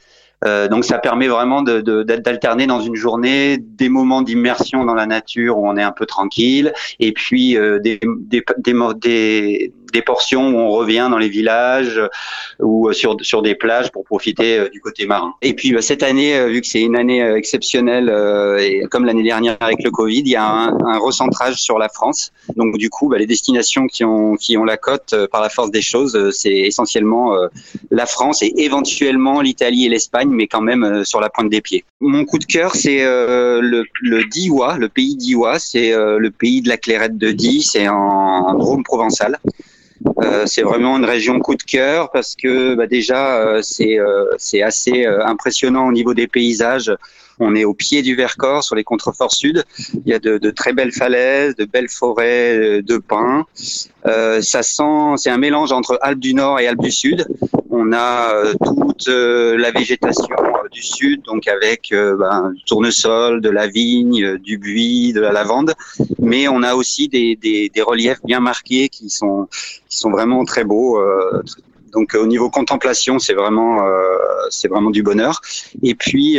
Euh, 0.45 0.69
donc 0.69 0.85
ça 0.85 0.99
permet 0.99 1.29
vraiment 1.29 1.63
d'alterner 1.63 2.67
dans 2.67 2.81
une 2.81 2.97
journée 2.97 3.59
des 3.59 3.89
moments 3.89 4.23
d'immersion 4.23 4.85
dans 4.85 4.95
la 4.95 5.07
nature 5.07 5.59
où 5.59 5.69
on 5.69 5.77
est 5.77 5.83
un 5.83 5.93
peu 5.93 6.07
tranquille 6.07 6.73
et 6.99 7.13
puis 7.13 7.57
euh, 7.57 7.79
des, 7.79 8.01
des, 8.03 8.43
des, 8.97 9.73
des 9.93 10.03
portions 10.03 10.49
où 10.49 10.59
on 10.59 10.71
revient 10.71 11.09
dans 11.11 11.19
les 11.19 11.29
villages 11.29 12.01
ou 12.59 12.89
euh, 12.89 12.93
sur, 12.93 13.17
sur 13.21 13.43
des 13.43 13.55
plages 13.55 13.93
pour 13.93 14.05
profiter 14.05 14.59
euh, 14.59 14.69
du 14.69 14.81
côté 14.81 15.07
marin. 15.07 15.35
Et 15.43 15.55
puis 15.55 15.73
bah, 15.73 15.83
cette 15.83 16.03
année, 16.03 16.49
vu 16.49 16.61
que 16.61 16.67
c'est 16.67 16.83
une 16.83 16.97
année 16.97 17.23
exceptionnelle, 17.23 18.09
et 18.59 18.83
comme 18.91 19.05
l'année 19.05 19.23
dernière 19.23 19.57
avec 19.61 19.83
le 19.85 19.91
Covid, 19.91 20.21
il 20.21 20.29
y 20.29 20.37
a 20.37 20.45
un, 20.45 20.77
un 20.85 20.99
recentrage 20.99 21.57
sur 21.57 21.79
la 21.79 21.89
France. 21.89 22.33
Donc 22.57 22.79
du 22.79 22.91
coup, 22.91 23.09
bah, 23.09 23.19
les 23.19 23.27
destinations 23.27 23.87
qui 23.87 24.05
ont, 24.05 24.35
qui 24.37 24.57
ont 24.57 24.65
la 24.65 24.77
cote 24.77 25.15
par 25.31 25.41
la 25.41 25.49
force 25.49 25.71
des 25.71 25.83
choses, 25.83 26.31
c'est 26.33 26.53
essentiellement 26.53 27.37
la 27.91 28.07
France 28.07 28.43
et 28.43 28.53
éventuellement 28.57 29.41
l'Italie 29.41 29.87
et 29.87 29.89
l'Espagne, 29.89 30.31
mais 30.33 30.47
quand 30.47 30.61
même 30.61 31.05
sur 31.05 31.21
la 31.21 31.31
pointe 31.31 31.51
des 31.51 31.61
pieds. 31.61 31.85
Mon 32.01 32.25
coup 32.25 32.39
de 32.39 32.45
cœur, 32.45 32.75
c'est 32.75 33.05
le, 33.05 33.85
le 34.01 34.25
Diwa, 34.25 34.77
le 34.79 34.89
pays 34.89 35.17
d'Iwa, 35.17 35.59
c'est 35.59 35.93
le 35.93 36.31
pays 36.31 36.63
de 36.63 36.69
la 36.69 36.77
clairette 36.77 37.19
de 37.19 37.31
Die, 37.31 37.63
c'est 37.63 37.89
en, 37.89 38.55
Drôme 38.55 38.83
provençal. 38.85 39.39
Euh, 40.23 40.45
c'est 40.47 40.63
vraiment 40.63 40.99
une 40.99 41.05
région 41.05 41.39
coup 41.39 41.55
de 41.55 41.63
cœur 41.63 42.11
parce 42.11 42.35
que 42.35 42.75
bah, 42.75 42.87
déjà 42.87 43.37
euh, 43.37 43.61
c'est 43.63 43.99
euh, 43.99 44.25
c'est 44.37 44.63
assez 44.63 45.07
impressionnant 45.07 45.87
au 45.87 45.93
niveau 45.93 46.15
des 46.15 46.27
paysages. 46.27 46.93
On 47.39 47.55
est 47.55 47.65
au 47.65 47.75
pied 47.75 48.03
du 48.03 48.15
Vercors, 48.15 48.63
sur 48.63 48.77
les 48.77 48.85
contreforts 48.85 49.33
sud. 49.33 49.65
Il 50.05 50.11
y 50.11 50.13
a 50.13 50.19
de, 50.19 50.39
de 50.39 50.51
très 50.51 50.73
belles 50.73 50.93
falaises, 50.93 51.57
de 51.57 51.65
belles 51.65 51.89
forêts 51.89 52.83
de 52.83 52.99
pins. 52.99 53.47
ça 54.05 54.63
sent, 54.63 55.17
c'est 55.17 55.31
un 55.31 55.39
mélange 55.39 55.73
entre 55.73 55.99
Alpes 56.03 56.21
du 56.21 56.35
Nord 56.35 56.61
et 56.61 56.67
Alpes 56.69 56.83
du 56.83 56.93
Sud. 56.93 57.27
On 57.75 57.93
a 57.95 58.53
toute 58.65 59.09
la 59.09 59.71
végétation 59.71 60.37
du 60.71 60.83
sud, 60.83 61.23
donc 61.23 61.49
avec 61.49 61.89
ben, 61.93 62.53
du 62.55 62.63
tournesol, 62.65 63.41
de 63.41 63.49
la 63.49 63.67
vigne, 63.67 64.37
du 64.37 64.59
buis, 64.59 65.15
de 65.15 65.21
la 65.21 65.33
lavande. 65.33 65.73
Mais 66.19 66.49
on 66.49 66.63
a 66.63 66.75
aussi 66.75 67.09
des, 67.09 67.71
reliefs 67.83 68.21
bien 68.25 68.41
marqués 68.41 68.91
qui 68.91 69.09
sont 69.09 69.49
vraiment 70.05 70.45
très 70.45 70.65
beaux, 70.65 70.99
euh, 70.99 71.43
Donc 71.93 72.15
au 72.15 72.27
niveau 72.27 72.51
contemplation, 72.51 73.19
c'est 73.19 73.35
vraiment 73.35 73.81
c'est 74.51 74.69
vraiment 74.69 74.91
du 74.91 75.03
bonheur. 75.03 75.41
Et 75.83 75.95
puis 75.95 76.39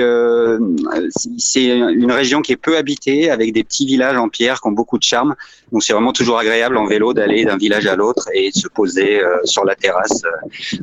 c'est 1.37 1.65
une 1.65 2.11
région 2.11 2.41
qui 2.41 2.51
est 2.51 2.57
peu 2.57 2.77
habitée, 2.77 3.29
avec 3.29 3.53
des 3.53 3.63
petits 3.63 3.85
villages 3.85 4.17
en 4.17 4.29
pierre 4.29 4.61
qui 4.61 4.67
ont 4.67 4.71
beaucoup 4.71 4.97
de 4.97 5.03
charme. 5.03 5.35
Donc 5.71 5.83
c'est 5.83 5.93
vraiment 5.93 6.13
toujours 6.13 6.39
agréable 6.39 6.77
en 6.77 6.85
vélo 6.85 7.13
d'aller 7.13 7.45
d'un 7.45 7.57
village 7.57 7.87
à 7.87 7.95
l'autre 7.95 8.29
et 8.33 8.49
de 8.51 8.55
se 8.55 8.67
poser 8.67 9.21
sur 9.43 9.63
la 9.63 9.75
terrasse, 9.75 10.23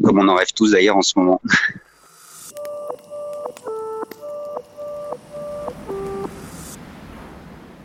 comme 0.03 0.19
on 0.19 0.29
en 0.29 0.37
rêve 0.37 0.53
tous 0.55 0.73
d'ailleurs 0.73 0.97
en 0.97 1.03
ce 1.03 1.19
moment. 1.19 1.41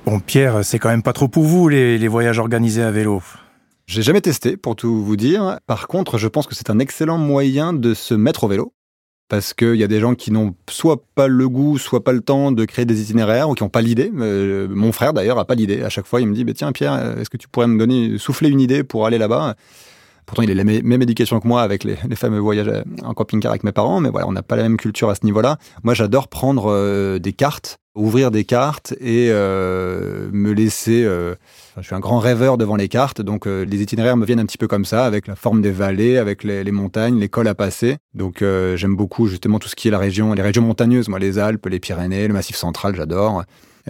Bon, 0.06 0.20
Pierre, 0.20 0.64
c'est 0.64 0.78
quand 0.78 0.90
même 0.90 1.02
pas 1.02 1.14
trop 1.14 1.28
pour 1.28 1.44
vous 1.44 1.68
les, 1.68 2.08
voyages 2.08 2.38
organisés 2.38 2.84
à 2.84 2.92
vélo. 2.92 3.24
J'ai 3.88 4.02
jamais 4.02 4.22
testé, 4.22 4.58
pour 4.58 4.76
tout 4.76 5.04
vous 5.04 5.16
dire. 5.16 5.60
Par 5.68 5.88
contre, 5.88 6.18
je 6.18 6.28
pense 6.28 6.48
que 6.48 6.56
c'est 6.56 6.70
un 6.70 6.80
excellent 6.80 7.18
moyen 7.18 7.74
de 7.74 7.94
se 7.94 8.14
mettre 8.14 8.46
au 8.46 8.48
vélo. 8.48 8.74
Parce 9.28 9.56
qu'il 9.56 9.76
y 9.76 9.84
a 9.84 9.88
des 9.88 10.00
gens 10.00 10.14
qui 10.14 10.32
n'ont 10.32 10.56
soit 10.70 11.04
pas 11.16 11.28
le 11.28 11.50
goût, 11.50 11.80
soit 11.80 12.04
pas 12.04 12.12
le 12.12 12.22
temps 12.22 12.52
de 12.52 12.64
créer 12.66 12.86
des 12.86 13.02
itinéraires, 13.02 13.50
ou 13.50 13.56
qui 13.56 13.64
n'ont 13.64 13.70
pas 13.70 13.82
l'idée. 13.82 14.12
Euh, 14.16 14.68
mon 14.70 14.92
frère, 14.92 15.14
d'ailleurs, 15.14 15.40
a 15.40 15.46
pas 15.46 15.56
l'idée. 15.56 15.82
À 15.82 15.90
chaque 15.90 16.06
fois, 16.06 16.22
il 16.22 16.28
me 16.28 16.36
dit, 16.36 16.44
bah, 16.44 16.54
tiens, 16.54 16.72
Pierre, 16.72 17.18
est-ce 17.18 17.32
que 17.32 17.38
tu 17.38 17.48
pourrais 17.48 17.66
me 17.68 17.80
donner, 17.80 18.20
souffler 18.20 18.50
une 18.50 18.60
idée 18.60 18.84
pour 18.84 19.08
aller 19.08 19.18
là-bas? 19.18 19.56
Pourtant, 20.26 20.42
il 20.42 20.52
a 20.52 20.54
la 20.56 20.64
même 20.64 21.02
éducation 21.02 21.40
que 21.40 21.48
moi 21.48 21.62
avec 21.62 21.84
les, 21.84 21.96
fameux 22.16 22.40
voyages 22.40 22.72
en 23.04 23.14
camping-car 23.14 23.52
avec 23.52 23.64
mes 23.64 23.72
parents, 23.72 24.00
mais 24.00 24.10
voilà, 24.10 24.28
on 24.28 24.32
n'a 24.32 24.44
pas 24.44 24.56
la 24.56 24.64
même 24.64 24.78
culture 24.78 25.10
à 25.10 25.16
ce 25.16 25.26
niveau-là. 25.26 25.58
Moi, 25.84 25.94
j'adore 25.94 26.28
prendre 26.28 26.72
euh, 26.72 27.20
des 27.20 27.34
cartes, 27.34 27.78
ouvrir 27.94 28.32
des 28.32 28.44
cartes 28.44 28.94
et 29.00 29.28
euh, 29.30 30.30
me 30.32 30.52
laisser. 30.52 31.04
Euh, 31.04 31.36
je 31.78 31.84
suis 31.84 31.96
un 31.96 32.00
grand 32.00 32.20
rêveur 32.20 32.58
devant 32.58 32.76
les 32.76 32.88
cartes, 32.88 33.22
donc 33.22 33.46
les 33.46 33.82
itinéraires 33.82 34.18
me 34.18 34.26
viennent 34.26 34.40
un 34.40 34.46
petit 34.46 34.58
peu 34.58 34.68
comme 34.68 34.86
ça, 34.86 35.06
avec 35.06 35.28
la 35.28 35.36
forme 35.36 35.62
des 35.62 35.72
vallées, 35.72 36.18
avec 36.18 36.44
les, 36.44 36.72
montagnes, 36.72 37.20
les 37.20 37.30
cols 37.30 37.48
à 37.48 37.56
passer. 37.56 37.98
Donc, 38.14 38.40
j'aime 38.40 38.96
beaucoup 38.96 39.28
justement 39.28 39.60
tout 39.60 39.68
ce 39.68 39.76
qui 39.76 39.90
est 39.90 39.92
la 39.92 40.00
région, 40.00 40.34
les 40.34 40.42
régions 40.42 40.64
montagneuses. 40.64 41.10
Moi, 41.10 41.20
les 41.20 41.38
Alpes, 41.38 41.66
les 41.68 41.80
Pyrénées, 41.80 42.28
le 42.28 42.34
Massif 42.34 42.56
central, 42.56 42.96
j'adore. 42.96 43.44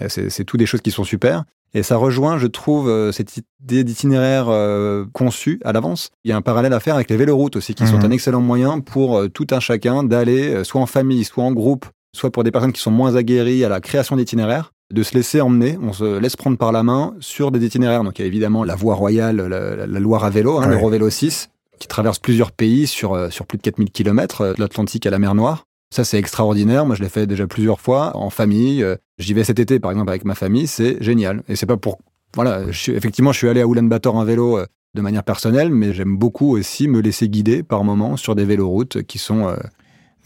C'est 0.08 0.44
tout 0.44 0.56
des 0.56 0.66
choses 0.66 0.82
qui 0.82 0.90
sont 0.90 1.04
super. 1.04 1.44
Et 1.74 1.82
ça 1.82 1.96
rejoint, 1.96 2.38
je 2.38 2.46
trouve, 2.46 2.88
euh, 2.88 3.12
cette 3.12 3.36
idée 3.36 3.84
d'itinéraire 3.84 4.46
euh, 4.48 5.04
conçu 5.12 5.60
à 5.64 5.72
l'avance. 5.72 6.10
Il 6.24 6.30
y 6.30 6.32
a 6.32 6.36
un 6.36 6.42
parallèle 6.42 6.72
à 6.72 6.80
faire 6.80 6.94
avec 6.94 7.10
les 7.10 7.16
véloroutes 7.16 7.56
aussi, 7.56 7.74
qui 7.74 7.86
sont 7.86 7.98
mhm. 7.98 8.06
un 8.06 8.10
excellent 8.12 8.40
moyen 8.40 8.80
pour 8.80 9.18
euh, 9.18 9.28
tout 9.28 9.46
un 9.50 9.60
chacun 9.60 10.02
d'aller, 10.02 10.64
soit 10.64 10.80
en 10.80 10.86
famille, 10.86 11.24
soit 11.24 11.44
en 11.44 11.52
groupe, 11.52 11.86
soit 12.14 12.30
pour 12.30 12.44
des 12.44 12.50
personnes 12.50 12.72
qui 12.72 12.80
sont 12.80 12.90
moins 12.90 13.16
aguerries 13.16 13.64
à 13.64 13.68
la 13.68 13.80
création 13.80 14.16
d'itinéraires, 14.16 14.72
de 14.92 15.02
se 15.02 15.14
laisser 15.14 15.40
emmener, 15.40 15.78
on 15.82 15.92
se 15.92 16.18
laisse 16.18 16.36
prendre 16.36 16.56
par 16.56 16.72
la 16.72 16.82
main 16.82 17.14
sur 17.20 17.50
des 17.50 17.64
itinéraires. 17.64 18.04
Donc 18.04 18.18
il 18.18 18.22
y 18.22 18.24
a 18.24 18.28
évidemment 18.28 18.64
la 18.64 18.74
voie 18.74 18.94
royale, 18.94 19.36
la, 19.36 20.00
Loire 20.00 20.24
à 20.24 20.30
vélo, 20.30 20.58
hein, 20.58 20.68
l'Eurovélo 20.68 21.10
6, 21.10 21.50
qui 21.78 21.88
traverse 21.88 22.18
plusieurs 22.18 22.52
pays 22.52 22.86
sur, 22.86 23.30
sur 23.32 23.46
plus 23.46 23.58
de 23.58 23.62
4000 23.62 23.90
km, 23.90 24.54
de 24.54 24.60
l'Atlantique 24.60 25.04
à 25.04 25.10
la 25.10 25.18
mer 25.18 25.34
Noire. 25.34 25.66
Ça, 25.90 26.04
c'est 26.04 26.18
extraordinaire. 26.18 26.84
Moi, 26.84 26.96
je 26.96 27.02
l'ai 27.02 27.08
fait 27.08 27.26
déjà 27.26 27.46
plusieurs 27.46 27.80
fois 27.80 28.16
en 28.16 28.30
famille. 28.30 28.82
Euh, 28.82 28.96
j'y 29.18 29.34
vais 29.34 29.44
cet 29.44 29.58
été, 29.58 29.78
par 29.78 29.90
exemple, 29.90 30.10
avec 30.10 30.24
ma 30.24 30.34
famille. 30.34 30.66
C'est 30.66 31.02
génial. 31.02 31.42
Et 31.48 31.56
c'est 31.56 31.66
pas 31.66 31.76
pour. 31.76 31.98
Voilà, 32.34 32.62
effectivement, 32.68 33.32
je 33.32 33.38
suis 33.38 33.48
allé 33.48 33.62
à 33.62 33.66
Ulaanbaatar 33.66 34.14
en 34.14 34.24
vélo 34.24 34.58
euh, 34.58 34.66
de 34.94 35.00
manière 35.00 35.22
personnelle, 35.22 35.70
mais 35.70 35.92
j'aime 35.94 36.16
beaucoup 36.16 36.56
aussi 36.56 36.88
me 36.88 37.00
laisser 37.00 37.28
guider 37.28 37.62
par 37.62 37.84
moments 37.84 38.16
sur 38.16 38.34
des 38.34 38.44
véloroutes 38.44 39.02
qui 39.04 39.18
sont. 39.18 39.48
Euh, 39.48 39.56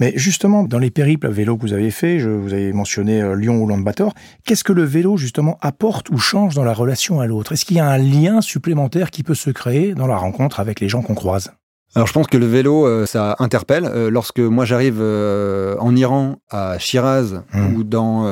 mais 0.00 0.14
justement, 0.16 0.64
dans 0.64 0.78
les 0.78 0.90
périples 0.90 1.26
à 1.26 1.30
vélo 1.30 1.58
que 1.58 1.62
vous 1.62 1.74
avez 1.74 1.90
fait, 1.90 2.18
je, 2.18 2.30
vous 2.30 2.54
avez 2.54 2.72
mentionné 2.72 3.22
Lyon 3.36 3.62
ou 3.62 3.66
Ulaanbaatar, 3.66 4.14
qu'est-ce 4.46 4.64
que 4.64 4.72
le 4.72 4.82
vélo 4.82 5.18
justement 5.18 5.58
apporte 5.60 6.08
ou 6.08 6.16
change 6.16 6.54
dans 6.54 6.64
la 6.64 6.72
relation 6.72 7.20
à 7.20 7.26
l'autre? 7.26 7.52
Est-ce 7.52 7.66
qu'il 7.66 7.76
y 7.76 7.80
a 7.80 7.88
un 7.88 7.98
lien 7.98 8.40
supplémentaire 8.40 9.10
qui 9.10 9.22
peut 9.22 9.34
se 9.34 9.50
créer 9.50 9.94
dans 9.94 10.06
la 10.06 10.16
rencontre 10.16 10.58
avec 10.58 10.80
les 10.80 10.88
gens 10.88 11.02
qu'on 11.02 11.14
croise? 11.14 11.52
Alors 11.96 12.06
je 12.06 12.12
pense 12.12 12.28
que 12.28 12.36
le 12.36 12.46
vélo, 12.46 12.86
euh, 12.86 13.04
ça 13.04 13.34
interpelle. 13.40 13.84
Euh, 13.84 14.10
lorsque 14.10 14.38
moi 14.38 14.64
j'arrive 14.64 14.98
euh, 15.00 15.76
en 15.80 15.96
Iran, 15.96 16.36
à 16.48 16.78
Shiraz, 16.78 17.42
hmm. 17.52 17.74
ou 17.74 17.84
dans 17.84 18.30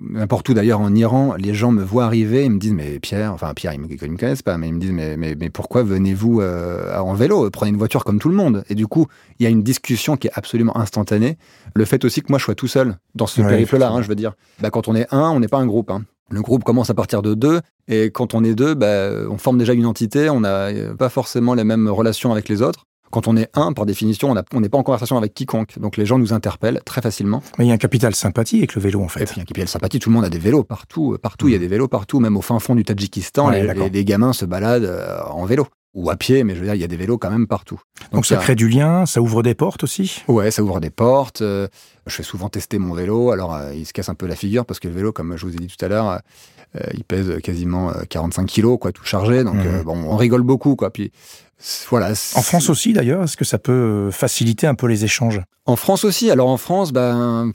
n'importe 0.00 0.48
où 0.48 0.54
d'ailleurs 0.54 0.80
en 0.80 0.94
Iran, 0.94 1.34
les 1.38 1.54
gens 1.54 1.72
me 1.72 1.82
voient 1.82 2.04
arriver, 2.04 2.44
ils 2.44 2.50
me 2.50 2.58
disent 2.58 2.72
mais 2.72 2.98
Pierre, 3.00 3.32
enfin 3.32 3.52
Pierre, 3.54 3.74
ils 3.74 3.80
me, 3.80 3.88
me 3.88 4.16
connaissent 4.16 4.42
pas, 4.42 4.56
mais 4.56 4.68
ils 4.68 4.74
me 4.74 4.80
disent 4.80 4.92
mais 4.92 5.16
mais, 5.16 5.36
mais 5.38 5.50
pourquoi 5.50 5.82
venez-vous 5.84 6.40
en 6.42 7.14
vélo? 7.14 7.50
Prenez 7.50 7.70
une 7.70 7.76
voiture 7.76 8.04
comme 8.04 8.18
tout 8.18 8.28
le 8.28 8.36
monde. 8.36 8.64
Et 8.68 8.74
du 8.74 8.86
coup, 8.86 9.06
il 9.38 9.44
y 9.44 9.46
a 9.46 9.50
une 9.50 9.62
discussion 9.62 10.16
qui 10.16 10.26
est 10.26 10.32
absolument 10.34 10.76
instantanée. 10.76 11.38
Le 11.74 11.84
fait 11.84 12.04
aussi 12.04 12.22
que 12.22 12.26
moi 12.30 12.38
je 12.38 12.44
sois 12.44 12.54
tout 12.54 12.68
seul 12.68 12.96
dans 13.14 13.26
ce 13.26 13.42
périple-là, 13.42 13.90
hein, 13.90 14.02
je 14.02 14.08
veux 14.08 14.16
dire, 14.16 14.32
bah, 14.60 14.70
quand 14.70 14.88
on 14.88 14.96
est 14.96 15.06
un, 15.12 15.30
on 15.30 15.40
n'est 15.40 15.48
pas 15.48 15.58
un 15.58 15.66
groupe. 15.66 15.90
Hein. 15.90 16.02
Le 16.30 16.42
groupe 16.42 16.64
commence 16.64 16.90
à 16.90 16.94
partir 16.94 17.22
de 17.22 17.34
deux, 17.34 17.60
et 17.86 18.10
quand 18.10 18.34
on 18.34 18.44
est 18.44 18.54
deux, 18.54 18.74
bah, 18.74 19.10
on 19.30 19.38
forme 19.38 19.58
déjà 19.58 19.72
une 19.72 19.86
entité, 19.86 20.28
on 20.28 20.40
n'a 20.40 20.68
pas 20.98 21.08
forcément 21.08 21.54
les 21.54 21.64
mêmes 21.64 21.88
relations 21.88 22.32
avec 22.32 22.48
les 22.48 22.60
autres. 22.60 22.84
Quand 23.10 23.26
on 23.26 23.36
est 23.36 23.48
un, 23.54 23.72
par 23.72 23.86
définition, 23.86 24.34
on 24.52 24.60
n'est 24.60 24.68
pas 24.68 24.78
en 24.78 24.82
conversation 24.82 25.16
avec 25.16 25.32
quiconque. 25.32 25.78
Donc 25.78 25.96
les 25.96 26.04
gens 26.04 26.18
nous 26.18 26.32
interpellent 26.32 26.80
très 26.84 27.00
facilement. 27.00 27.42
Mais 27.58 27.64
il 27.64 27.68
y 27.68 27.70
a 27.70 27.74
un 27.74 27.78
capital 27.78 28.14
sympathie 28.14 28.58
avec 28.58 28.74
le 28.74 28.82
vélo, 28.82 29.02
en 29.02 29.08
fait. 29.08 29.30
il 29.32 29.36
y 29.36 29.40
a 29.40 29.42
un 29.42 29.46
capital 29.46 29.68
sympathie. 29.68 29.98
Tout 29.98 30.10
le 30.10 30.14
monde 30.14 30.24
a 30.24 30.30
des 30.30 30.38
vélos 30.38 30.64
partout. 30.64 31.16
Partout, 31.22 31.48
il 31.48 31.52
y 31.52 31.54
a 31.54 31.58
mmh. 31.58 31.60
des 31.60 31.68
vélos 31.68 31.88
partout. 31.88 32.20
Même 32.20 32.36
au 32.36 32.42
fin 32.42 32.58
fond 32.58 32.74
du 32.74 32.84
Tadjikistan, 32.84 33.48
les, 33.48 34.04
gamins 34.04 34.32
se 34.32 34.44
baladent 34.44 34.84
euh, 34.84 35.20
en 35.30 35.46
vélo 35.46 35.66
ou 35.94 36.10
à 36.10 36.16
pied, 36.16 36.44
mais 36.44 36.54
je 36.54 36.60
veux 36.60 36.66
dire, 36.66 36.74
il 36.74 36.80
y 36.80 36.84
a 36.84 36.88
des 36.88 36.96
vélos 36.96 37.18
quand 37.18 37.30
même 37.30 37.46
partout. 37.46 37.80
Donc, 38.12 38.26
ça 38.26 38.36
crée 38.36 38.54
du 38.54 38.68
lien, 38.68 39.06
ça 39.06 39.20
ouvre 39.20 39.42
des 39.42 39.54
portes 39.54 39.84
aussi? 39.84 40.22
Ouais, 40.28 40.50
ça 40.50 40.62
ouvre 40.62 40.80
des 40.80 40.90
portes. 40.90 41.40
Euh, 41.42 41.66
je 42.06 42.14
fais 42.14 42.22
souvent 42.22 42.48
tester 42.48 42.78
mon 42.78 42.94
vélo, 42.94 43.30
alors 43.30 43.54
euh, 43.54 43.74
il 43.74 43.86
se 43.86 43.92
casse 43.92 44.08
un 44.08 44.14
peu 44.14 44.26
la 44.26 44.36
figure 44.36 44.64
parce 44.64 44.80
que 44.80 44.88
le 44.88 44.94
vélo, 44.94 45.12
comme 45.12 45.36
je 45.36 45.46
vous 45.46 45.54
ai 45.54 45.58
dit 45.58 45.66
tout 45.66 45.82
à 45.84 45.88
l'heure, 45.88 46.20
euh, 46.76 46.80
il 46.94 47.04
pèse 47.04 47.40
quasiment 47.42 47.92
45 48.08 48.46
kilos, 48.46 48.78
quoi, 48.78 48.92
tout 48.92 49.04
chargé. 49.04 49.44
Donc 49.44 49.56
mmh. 49.56 49.82
bon, 49.84 49.96
on 50.04 50.16
rigole 50.16 50.42
beaucoup, 50.42 50.76
quoi. 50.76 50.90
Puis 50.90 51.10
voilà. 51.88 52.12
En 52.34 52.42
France 52.42 52.68
aussi, 52.68 52.92
d'ailleurs, 52.92 53.24
est-ce 53.24 53.36
que 53.36 53.44
ça 53.44 53.58
peut 53.58 54.10
faciliter 54.12 54.66
un 54.66 54.74
peu 54.74 54.86
les 54.86 55.04
échanges? 55.04 55.40
En 55.64 55.76
France 55.76 56.04
aussi. 56.04 56.30
Alors 56.30 56.48
en 56.48 56.58
France, 56.58 56.92
ben, 56.92 57.52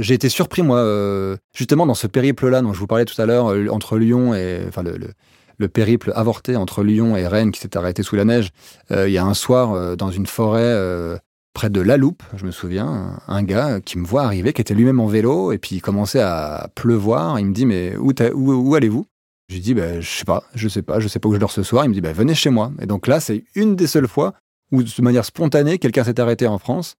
j'ai 0.00 0.14
été 0.14 0.28
surpris, 0.28 0.62
moi, 0.62 1.36
justement, 1.54 1.86
dans 1.86 1.94
ce 1.94 2.06
périple-là 2.06 2.62
dont 2.62 2.72
je 2.72 2.80
vous 2.80 2.86
parlais 2.88 3.04
tout 3.04 3.20
à 3.20 3.26
l'heure, 3.26 3.54
entre 3.70 3.98
Lyon 3.98 4.34
et. 4.34 4.62
Enfin, 4.66 4.82
le, 4.82 4.96
le 4.96 5.10
périple 5.68 6.12
avorté 6.14 6.56
entre 6.56 6.82
Lyon 6.82 7.16
et 7.16 7.26
Rennes 7.26 7.52
qui 7.52 7.60
s'est 7.60 7.76
arrêté 7.76 8.02
sous 8.02 8.16
la 8.16 8.24
neige. 8.24 8.50
Euh, 8.90 9.08
il 9.08 9.12
y 9.12 9.18
a 9.18 9.24
un 9.24 9.34
soir, 9.34 9.72
euh, 9.72 9.96
dans 9.96 10.10
une 10.10 10.26
forêt 10.26 10.62
euh, 10.62 11.16
près 11.54 11.70
de 11.70 11.80
La 11.80 11.96
Loupe, 11.96 12.22
je 12.36 12.46
me 12.46 12.50
souviens, 12.50 13.18
un 13.28 13.42
gars 13.42 13.80
qui 13.80 13.98
me 13.98 14.06
voit 14.06 14.22
arriver, 14.22 14.52
qui 14.52 14.60
était 14.60 14.74
lui-même 14.74 15.00
en 15.00 15.06
vélo, 15.06 15.52
et 15.52 15.58
puis 15.58 15.76
il 15.76 15.80
commençait 15.80 16.20
à 16.20 16.70
pleuvoir. 16.74 17.38
Il 17.38 17.46
me 17.46 17.52
dit, 17.52 17.66
mais 17.66 17.96
où, 17.96 18.12
où, 18.34 18.74
allez-vous? 18.74 19.06
Je 19.48 19.56
lui 19.56 19.60
dis, 19.60 19.74
ben, 19.74 20.00
je 20.00 20.08
sais 20.08 20.24
pas, 20.24 20.44
je 20.54 20.68
sais 20.68 20.82
pas, 20.82 20.98
je 20.98 21.08
sais 21.08 21.18
pas 21.18 21.28
où 21.28 21.34
je 21.34 21.38
dors 21.38 21.52
ce 21.52 21.62
soir. 21.62 21.84
Il 21.84 21.88
me 21.88 21.94
dit, 21.94 22.00
ben, 22.00 22.14
venez 22.14 22.34
chez 22.34 22.48
moi. 22.48 22.72
Et 22.80 22.86
donc 22.86 23.06
là, 23.06 23.20
c'est 23.20 23.44
une 23.54 23.76
des 23.76 23.86
seules 23.86 24.08
fois 24.08 24.34
où, 24.70 24.82
de 24.82 25.02
manière 25.02 25.26
spontanée, 25.26 25.78
quelqu'un 25.78 26.04
s'est 26.04 26.20
arrêté 26.20 26.46
en 26.46 26.58
France. 26.58 26.94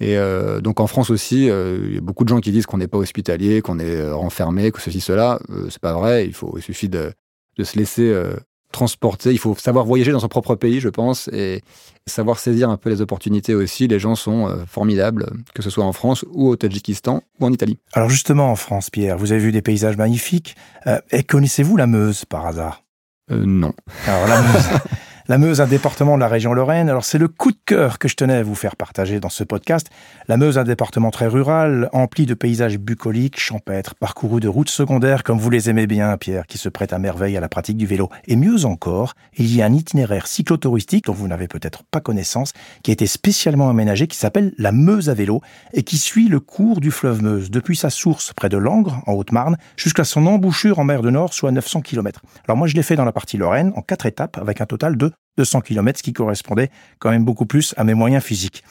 Et 0.00 0.16
donc 0.62 0.78
en 0.78 0.86
France 0.86 1.10
aussi, 1.10 1.46
il 1.46 1.94
y 1.94 1.98
a 1.98 2.00
beaucoup 2.00 2.22
de 2.22 2.28
gens 2.28 2.38
qui 2.38 2.52
disent 2.52 2.66
qu'on 2.66 2.78
n'est 2.78 2.86
pas 2.86 2.98
hospitalier, 2.98 3.62
qu'on 3.62 3.80
est 3.80 4.08
renfermé, 4.12 4.70
que 4.70 4.80
ceci, 4.80 5.00
cela. 5.00 5.40
c'est 5.70 5.80
pas 5.80 5.92
vrai. 5.92 6.24
Il, 6.24 6.34
faut, 6.34 6.54
il 6.56 6.62
suffit 6.62 6.88
de, 6.88 7.12
de 7.58 7.64
se 7.64 7.76
laisser 7.76 8.10
euh, 8.10 8.34
transporter. 8.72 9.32
Il 9.32 9.38
faut 9.38 9.54
savoir 9.56 9.84
voyager 9.84 10.12
dans 10.12 10.20
son 10.20 10.28
propre 10.28 10.54
pays, 10.54 10.80
je 10.80 10.88
pense, 10.88 11.28
et 11.32 11.62
savoir 12.06 12.38
saisir 12.38 12.70
un 12.70 12.76
peu 12.76 12.88
les 12.88 13.00
opportunités 13.00 13.54
aussi. 13.54 13.88
Les 13.88 13.98
gens 13.98 14.14
sont 14.14 14.48
euh, 14.48 14.64
formidables, 14.66 15.30
que 15.54 15.62
ce 15.62 15.70
soit 15.70 15.84
en 15.84 15.92
France 15.92 16.24
ou 16.32 16.48
au 16.48 16.56
Tadjikistan 16.56 17.22
ou 17.40 17.46
en 17.46 17.52
Italie. 17.52 17.78
Alors 17.92 18.08
justement 18.08 18.50
en 18.50 18.56
France, 18.56 18.90
Pierre, 18.90 19.18
vous 19.18 19.32
avez 19.32 19.40
vu 19.40 19.52
des 19.52 19.62
paysages 19.62 19.96
magnifiques. 19.96 20.56
Euh, 20.86 20.98
et 21.10 21.24
connaissez-vous 21.24 21.76
la 21.76 21.86
Meuse 21.86 22.24
par 22.24 22.46
hasard? 22.46 22.84
Non. 23.30 23.74
Alors 24.06 24.26
la 24.26 24.40
Meuse. 24.40 24.68
La 25.30 25.36
Meuse, 25.36 25.60
un 25.60 25.66
département 25.66 26.14
de 26.14 26.20
la 26.20 26.28
région 26.28 26.54
Lorraine. 26.54 26.88
Alors 26.88 27.04
c'est 27.04 27.18
le 27.18 27.28
coup 27.28 27.52
de 27.52 27.58
cœur 27.66 27.98
que 27.98 28.08
je 28.08 28.14
tenais 28.14 28.36
à 28.36 28.42
vous 28.42 28.54
faire 28.54 28.76
partager 28.76 29.20
dans 29.20 29.28
ce 29.28 29.44
podcast. 29.44 29.90
La 30.26 30.38
Meuse, 30.38 30.56
un 30.56 30.64
département 30.64 31.10
très 31.10 31.26
rural, 31.26 31.90
empli 31.92 32.24
de 32.24 32.32
paysages 32.32 32.78
bucoliques, 32.78 33.38
champêtres, 33.38 33.94
parcourus 33.94 34.40
de 34.40 34.48
routes 34.48 34.70
secondaires 34.70 35.24
comme 35.24 35.38
vous 35.38 35.50
les 35.50 35.68
aimez 35.68 35.86
bien, 35.86 36.16
Pierre, 36.16 36.46
qui 36.46 36.56
se 36.56 36.70
prêtent 36.70 36.94
à 36.94 36.98
merveille 36.98 37.36
à 37.36 37.40
la 37.40 37.50
pratique 37.50 37.76
du 37.76 37.84
vélo. 37.84 38.08
Et 38.26 38.36
mieux 38.36 38.64
encore, 38.64 39.12
il 39.36 39.54
y 39.54 39.60
a 39.60 39.66
un 39.66 39.74
itinéraire 39.74 40.26
cyclotouristique 40.26 41.04
dont 41.04 41.12
vous 41.12 41.28
n'avez 41.28 41.46
peut-être 41.46 41.82
pas 41.84 42.00
connaissance, 42.00 42.54
qui 42.82 42.90
a 42.90 42.94
été 42.94 43.06
spécialement 43.06 43.68
aménagé, 43.68 44.06
qui 44.06 44.16
s'appelle 44.16 44.54
la 44.56 44.72
Meuse 44.72 45.10
à 45.10 45.14
vélo 45.14 45.42
et 45.74 45.82
qui 45.82 45.98
suit 45.98 46.30
le 46.30 46.40
cours 46.40 46.80
du 46.80 46.90
fleuve 46.90 47.22
Meuse 47.22 47.50
depuis 47.50 47.76
sa 47.76 47.90
source 47.90 48.32
près 48.32 48.48
de 48.48 48.56
Langres, 48.56 49.02
en 49.06 49.12
Haute-Marne, 49.12 49.58
jusqu'à 49.76 50.04
son 50.04 50.24
embouchure 50.24 50.78
en 50.78 50.84
mer 50.84 51.02
de 51.02 51.10
Nord, 51.10 51.34
soit 51.34 51.52
900 51.52 51.82
km. 51.82 52.22
Alors 52.46 52.56
moi, 52.56 52.66
je 52.66 52.74
l'ai 52.74 52.82
fait 52.82 52.96
dans 52.96 53.04
la 53.04 53.12
partie 53.12 53.36
Lorraine 53.36 53.74
en 53.76 53.82
quatre 53.82 54.06
étapes 54.06 54.38
avec 54.38 54.62
un 54.62 54.66
total 54.66 54.96
de 54.96 55.12
200 55.36 55.60
km, 55.60 55.98
ce 55.98 56.02
qui 56.02 56.12
correspondait 56.12 56.70
quand 56.98 57.10
même 57.10 57.24
beaucoup 57.24 57.46
plus 57.46 57.74
à 57.76 57.84
mes 57.84 57.94
moyens 57.94 58.22
physiques. 58.22 58.64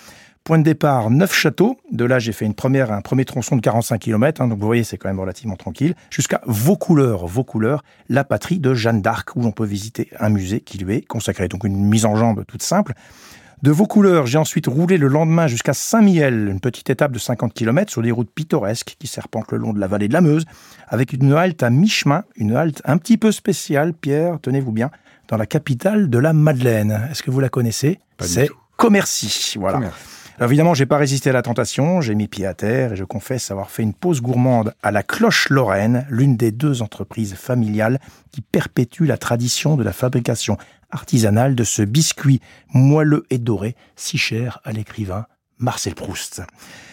Point 0.44 0.60
de 0.60 0.64
départ, 0.64 1.10
neuf 1.10 1.34
châteaux. 1.34 1.78
De 1.92 2.06
là, 2.06 2.20
j'ai 2.20 2.32
fait 2.32 2.46
une 2.46 2.54
première, 2.54 2.94
un 2.94 3.02
premier 3.02 3.26
tronçon 3.26 3.58
de 3.58 3.62
45 3.62 4.00
km. 4.00 4.42
Hein, 4.42 4.48
donc, 4.48 4.60
vous 4.60 4.66
voyez, 4.66 4.86
c'est 4.86 4.98
quand 4.98 5.10
même 5.10 5.20
relativement 5.20 5.58
tranquille. 5.58 5.94
Jusqu'à 6.10 6.40
Vos 6.46 6.78
couleurs, 6.78 7.28
Vos 7.28 7.44
couleurs, 7.44 7.84
la 8.08 8.24
patrie 8.24 8.60
de 8.60 8.74
Jeanne 8.74 9.02
d'Arc, 9.02 9.36
où 9.36 9.42
l'on 9.42 9.52
peut 9.52 9.66
visiter 9.66 10.10
un 10.22 10.30
musée 10.30 10.62
qui 10.62 10.78
lui 10.78 10.96
est 10.96 11.02
consacré. 11.02 11.50
Donc, 11.50 11.66
une 11.66 11.76
mise 11.76 12.06
en 12.06 12.16
jambe 12.16 12.46
toute 12.46 12.64
simple. 12.64 12.94
De 13.62 13.72
Vos 13.72 13.88
couleurs, 13.88 14.26
j'ai 14.26 14.38
ensuite 14.38 14.68
roulé 14.68 14.98
le 14.98 15.08
lendemain 15.08 15.48
jusqu'à 15.48 15.74
Saint-Miel, 15.74 16.48
une 16.48 16.62
petite 16.62 16.92
étape 16.92 17.12
de 17.12 17.20
50 17.20 17.54
km 17.54 17.92
sur 17.92 18.02
des 18.02 18.12
routes 18.12 18.30
pittoresques 18.30 18.96
qui 19.00 19.08
serpentent 19.08 19.52
le 19.52 19.58
long 19.58 19.74
de 19.74 19.80
la 19.80 19.88
vallée 19.88 20.08
de 20.08 20.14
la 20.14 20.22
Meuse, 20.22 20.46
avec 20.88 21.12
une 21.12 21.34
halte 21.34 21.64
à 21.64 21.70
mi-chemin, 21.70 22.24
une 22.36 22.56
halte 22.56 22.82
un 22.86 22.98
petit 23.00 23.18
peu 23.18 23.34
spéciale, 23.34 23.94
Pierre, 23.94 24.38
tenez-vous 24.42 24.72
bien, 24.72 24.92
dans 25.28 25.38
la 25.38 25.46
capitale 25.46 26.10
de 26.10 26.18
la 26.18 26.34
Madeleine. 26.34 27.08
Est-ce 27.12 27.24
que 27.24 27.32
vous 27.32 27.40
la 27.40 27.50
connaissez 27.50 28.00
C'est 28.20 28.50
Commercy. 28.76 29.56
Voilà. 29.60 29.92
Alors 30.38 30.52
évidemment, 30.52 30.76
j'ai 30.76 30.86
pas 30.86 30.98
résisté 30.98 31.32
à 31.32 31.34
la 31.34 31.42
tentation, 31.42 32.00
j'ai 32.00 32.14
mis 32.14 32.28
pied 32.28 32.46
à 32.46 32.54
terre 32.54 32.94
et 32.94 32.96
je 32.96 33.04
confesse 33.04 33.50
avoir 33.50 33.72
fait 33.72 33.82
une 33.82 33.96
pause 33.96 34.22
gourmande 34.22 34.76
à 34.84 34.92
la 34.92 35.02
Cloche 35.02 35.50
Lorraine, 35.50 36.06
l'une 36.10 36.38
des 36.38 36.52
deux 36.52 36.84
entreprises 36.84 37.34
familiales 37.34 38.00
qui 38.32 38.42
perpétuent 38.42 39.08
la 39.08 39.18
tradition 39.18 39.78
de 39.78 39.84
la 39.84 39.94
fabrication 39.94 40.58
artisanale 40.92 41.56
de 41.56 41.64
ce 41.64 41.82
biscuit 41.82 42.40
moelleux 42.72 43.26
et 43.32 43.40
doré 43.40 43.76
si 43.96 44.20
cher 44.20 44.60
à 44.64 44.74
l'écrivain 44.74 45.26
Marcel 45.58 45.96
Proust. 45.96 46.44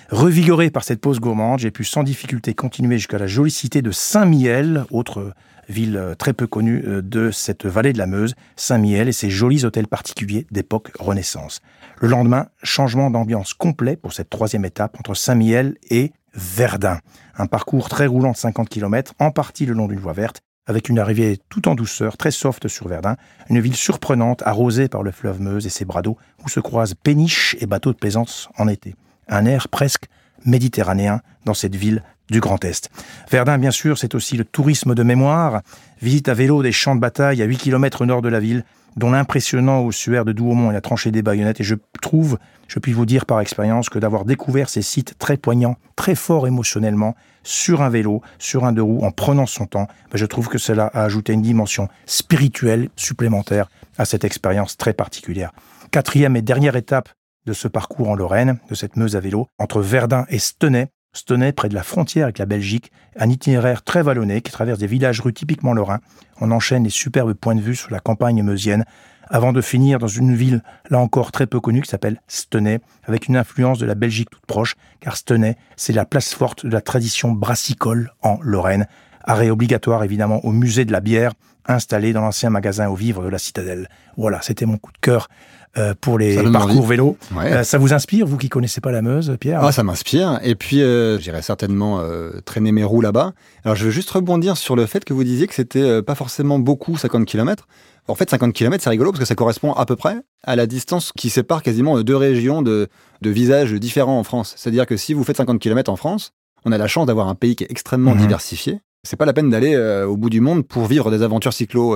Revigoré 0.08 0.70
par 0.70 0.84
cette 0.84 1.02
pause 1.02 1.20
gourmande, 1.20 1.58
j'ai 1.58 1.70
pu 1.70 1.84
sans 1.84 2.02
difficulté 2.02 2.54
continuer 2.54 2.96
jusqu'à 2.96 3.18
la 3.18 3.26
jolie 3.26 3.50
cité 3.50 3.82
de 3.82 3.90
Saint-Miel, 3.90 4.86
autre 4.90 5.34
ville 5.68 5.96
euh, 5.96 6.14
très 6.14 6.32
peu 6.32 6.46
connue 6.46 6.82
euh, 6.86 7.02
de 7.02 7.30
cette 7.30 7.66
vallée 7.66 7.92
de 7.92 7.98
la 7.98 8.06
Meuse, 8.06 8.34
Saint-Miel 8.56 9.08
et 9.08 9.12
ses 9.12 9.30
jolis 9.30 9.64
hôtels 9.64 9.88
particuliers 9.88 10.46
d'époque 10.50 10.90
Renaissance. 10.98 11.60
Le 12.00 12.08
lendemain, 12.08 12.46
changement 12.62 13.10
d'ambiance 13.10 13.54
complet 13.54 13.96
pour 13.96 14.12
cette 14.12 14.30
troisième 14.30 14.64
étape 14.64 14.98
entre 14.98 15.14
Saint-Miel 15.14 15.76
et 15.90 16.12
Verdun. 16.34 16.98
Un 17.36 17.46
parcours 17.46 17.88
très 17.88 18.06
roulant 18.06 18.32
de 18.32 18.36
50 18.36 18.68
km, 18.68 19.14
en 19.18 19.30
partie 19.30 19.66
le 19.66 19.74
long 19.74 19.86
d'une 19.86 20.00
voie 20.00 20.12
verte, 20.12 20.42
avec 20.66 20.88
une 20.88 20.98
arrivée 20.98 21.38
tout 21.48 21.68
en 21.68 21.74
douceur, 21.74 22.16
très 22.16 22.30
soft 22.30 22.68
sur 22.68 22.88
Verdun, 22.88 23.16
une 23.50 23.60
ville 23.60 23.76
surprenante 23.76 24.42
arrosée 24.46 24.88
par 24.88 25.02
le 25.02 25.10
fleuve 25.10 25.40
Meuse 25.40 25.66
et 25.66 25.70
ses 25.70 25.84
bras 25.84 26.02
d'eau 26.02 26.16
où 26.44 26.48
se 26.48 26.60
croisent 26.60 26.94
péniches 26.94 27.56
et 27.60 27.66
bateaux 27.66 27.92
de 27.92 27.98
plaisance 27.98 28.48
en 28.56 28.68
été. 28.68 28.96
Un 29.28 29.46
air 29.46 29.68
presque 29.68 30.06
méditerranéen 30.44 31.20
dans 31.44 31.54
cette 31.54 31.76
ville 31.76 32.02
du 32.30 32.40
Grand 32.40 32.64
Est. 32.64 32.90
Verdun, 33.30 33.58
bien 33.58 33.70
sûr, 33.70 33.98
c'est 33.98 34.14
aussi 34.14 34.36
le 34.36 34.44
tourisme 34.44 34.94
de 34.94 35.02
mémoire. 35.02 35.62
Visite 36.00 36.28
à 36.28 36.34
vélo 36.34 36.62
des 36.62 36.72
champs 36.72 36.94
de 36.94 37.00
bataille 37.00 37.42
à 37.42 37.44
8 37.44 37.58
km 37.58 38.02
au 38.02 38.06
nord 38.06 38.22
de 38.22 38.28
la 38.28 38.40
ville, 38.40 38.64
dont 38.96 39.10
l'impressionnant 39.10 39.84
ossuaire 39.84 40.24
de 40.24 40.32
Douaumont 40.32 40.70
et 40.70 40.74
la 40.74 40.80
tranchée 40.80 41.10
des 41.10 41.22
baïonnettes. 41.22 41.60
Et 41.60 41.64
je 41.64 41.74
trouve, 42.00 42.38
je 42.68 42.78
puis 42.78 42.92
vous 42.92 43.06
dire 43.06 43.26
par 43.26 43.40
expérience, 43.40 43.88
que 43.88 43.98
d'avoir 43.98 44.24
découvert 44.24 44.68
ces 44.68 44.82
sites 44.82 45.18
très 45.18 45.36
poignants, 45.36 45.76
très 45.96 46.14
forts 46.14 46.46
émotionnellement, 46.46 47.14
sur 47.42 47.82
un 47.82 47.90
vélo, 47.90 48.22
sur 48.38 48.64
un 48.64 48.72
deux 48.72 48.82
roues, 48.82 49.04
en 49.04 49.10
prenant 49.10 49.46
son 49.46 49.66
temps, 49.66 49.88
ben, 50.10 50.16
je 50.18 50.26
trouve 50.26 50.48
que 50.48 50.58
cela 50.58 50.86
a 50.86 51.04
ajouté 51.04 51.32
une 51.34 51.42
dimension 51.42 51.88
spirituelle 52.06 52.88
supplémentaire 52.96 53.68
à 53.98 54.04
cette 54.04 54.24
expérience 54.24 54.76
très 54.76 54.94
particulière. 54.94 55.52
Quatrième 55.90 56.36
et 56.36 56.42
dernière 56.42 56.76
étape 56.76 57.10
de 57.46 57.52
ce 57.52 57.68
parcours 57.68 58.08
en 58.08 58.14
Lorraine, 58.14 58.58
de 58.70 58.74
cette 58.74 58.96
Meuse 58.96 59.16
à 59.16 59.20
vélo, 59.20 59.46
entre 59.58 59.82
Verdun 59.82 60.24
et 60.30 60.38
Stenay, 60.38 60.88
Stenay, 61.14 61.52
près 61.52 61.68
de 61.68 61.74
la 61.74 61.84
frontière 61.84 62.24
avec 62.24 62.38
la 62.38 62.44
Belgique, 62.44 62.90
un 63.16 63.30
itinéraire 63.30 63.82
très 63.82 64.02
vallonné 64.02 64.42
qui 64.42 64.50
traverse 64.50 64.80
des 64.80 64.88
villages 64.88 65.20
rues 65.20 65.32
typiquement 65.32 65.72
lorrains. 65.72 66.00
On 66.40 66.50
enchaîne 66.50 66.84
les 66.84 66.90
superbes 66.90 67.32
points 67.34 67.54
de 67.54 67.60
vue 67.60 67.76
sur 67.76 67.90
la 67.90 68.00
campagne 68.00 68.42
meusienne, 68.42 68.84
avant 69.30 69.52
de 69.52 69.60
finir 69.60 69.98
dans 69.98 70.08
une 70.08 70.34
ville, 70.34 70.62
là 70.90 70.98
encore 70.98 71.32
très 71.32 71.46
peu 71.46 71.60
connue, 71.60 71.82
qui 71.82 71.88
s'appelle 71.88 72.20
Stenay, 72.28 72.80
avec 73.04 73.28
une 73.28 73.36
influence 73.36 73.78
de 73.78 73.86
la 73.86 73.94
Belgique 73.94 74.28
toute 74.30 74.44
proche, 74.44 74.74
car 75.00 75.16
Stenay, 75.16 75.56
c'est 75.76 75.92
la 75.92 76.04
place 76.04 76.34
forte 76.34 76.66
de 76.66 76.72
la 76.72 76.80
tradition 76.80 77.30
brassicole 77.30 78.12
en 78.20 78.38
Lorraine. 78.42 78.86
Arrêt 79.24 79.50
obligatoire 79.50 80.04
évidemment 80.04 80.44
au 80.44 80.52
musée 80.52 80.84
de 80.84 80.92
la 80.92 81.00
bière, 81.00 81.32
installé 81.66 82.12
dans 82.12 82.20
l'ancien 82.20 82.50
magasin 82.50 82.88
aux 82.88 82.94
vivres 82.94 83.24
de 83.24 83.28
la 83.28 83.38
Citadelle. 83.38 83.88
Voilà, 84.16 84.40
c'était 84.42 84.66
mon 84.66 84.76
coup 84.76 84.92
de 84.92 84.98
cœur 84.98 85.28
euh, 85.76 85.92
pour 86.00 86.18
les 86.18 86.40
parcours 86.52 86.86
vélo. 86.86 87.16
Euh, 87.36 87.64
ça 87.64 87.78
vous 87.78 87.92
inspire, 87.92 88.26
vous 88.26 88.36
qui 88.36 88.48
connaissez 88.48 88.80
pas 88.80 88.92
la 88.92 89.02
Meuse, 89.02 89.36
Pierre 89.40 89.64
Ah, 89.64 89.72
ça 89.72 89.82
m'inspire. 89.82 90.38
Et 90.44 90.54
puis, 90.54 90.82
euh, 90.82 91.18
j'irai 91.18 91.42
certainement 91.42 92.00
traîner 92.44 92.70
mes 92.70 92.84
roues 92.84 93.00
là-bas. 93.00 93.32
Alors, 93.64 93.76
je 93.76 93.86
veux 93.86 93.90
juste 93.90 94.10
rebondir 94.10 94.56
sur 94.56 94.76
le 94.76 94.86
fait 94.86 95.04
que 95.04 95.12
vous 95.12 95.24
disiez 95.24 95.46
que 95.46 95.54
c'était 95.54 96.02
pas 96.02 96.14
forcément 96.14 96.58
beaucoup 96.58 96.96
50 96.96 97.24
km. 97.24 97.66
En 98.06 98.14
fait, 98.14 98.28
50 98.30 98.52
km, 98.52 98.84
c'est 98.84 98.90
rigolo 98.90 99.10
parce 99.10 99.20
que 99.20 99.26
ça 99.26 99.34
correspond 99.34 99.72
à 99.72 99.86
peu 99.86 99.96
près 99.96 100.16
à 100.42 100.56
la 100.56 100.66
distance 100.66 101.10
qui 101.16 101.30
sépare 101.30 101.62
quasiment 101.62 102.00
deux 102.02 102.16
régions 102.16 102.60
de, 102.60 102.88
de 103.22 103.30
visages 103.30 103.72
différents 103.72 104.18
en 104.18 104.24
France. 104.24 104.54
C'est-à-dire 104.56 104.86
que 104.86 104.98
si 104.98 105.14
vous 105.14 105.24
faites 105.24 105.38
50 105.38 105.58
km 105.58 105.90
en 105.90 105.96
France, 105.96 106.32
on 106.66 106.72
a 106.72 106.78
la 106.78 106.86
chance 106.86 107.06
d'avoir 107.06 107.28
un 107.28 107.34
pays 107.34 107.56
qui 107.56 107.64
est 107.64 107.70
extrêmement 107.70 108.14
mhm. 108.14 108.20
diversifié. 108.20 108.80
C'est 109.04 109.16
pas 109.16 109.26
la 109.26 109.32
peine 109.32 109.50
d'aller 109.50 109.76
au 109.76 110.16
bout 110.16 110.30
du 110.30 110.40
monde 110.40 110.66
pour 110.66 110.86
vivre 110.86 111.10
des 111.10 111.22
aventures 111.22 111.52
cyclo 111.52 111.94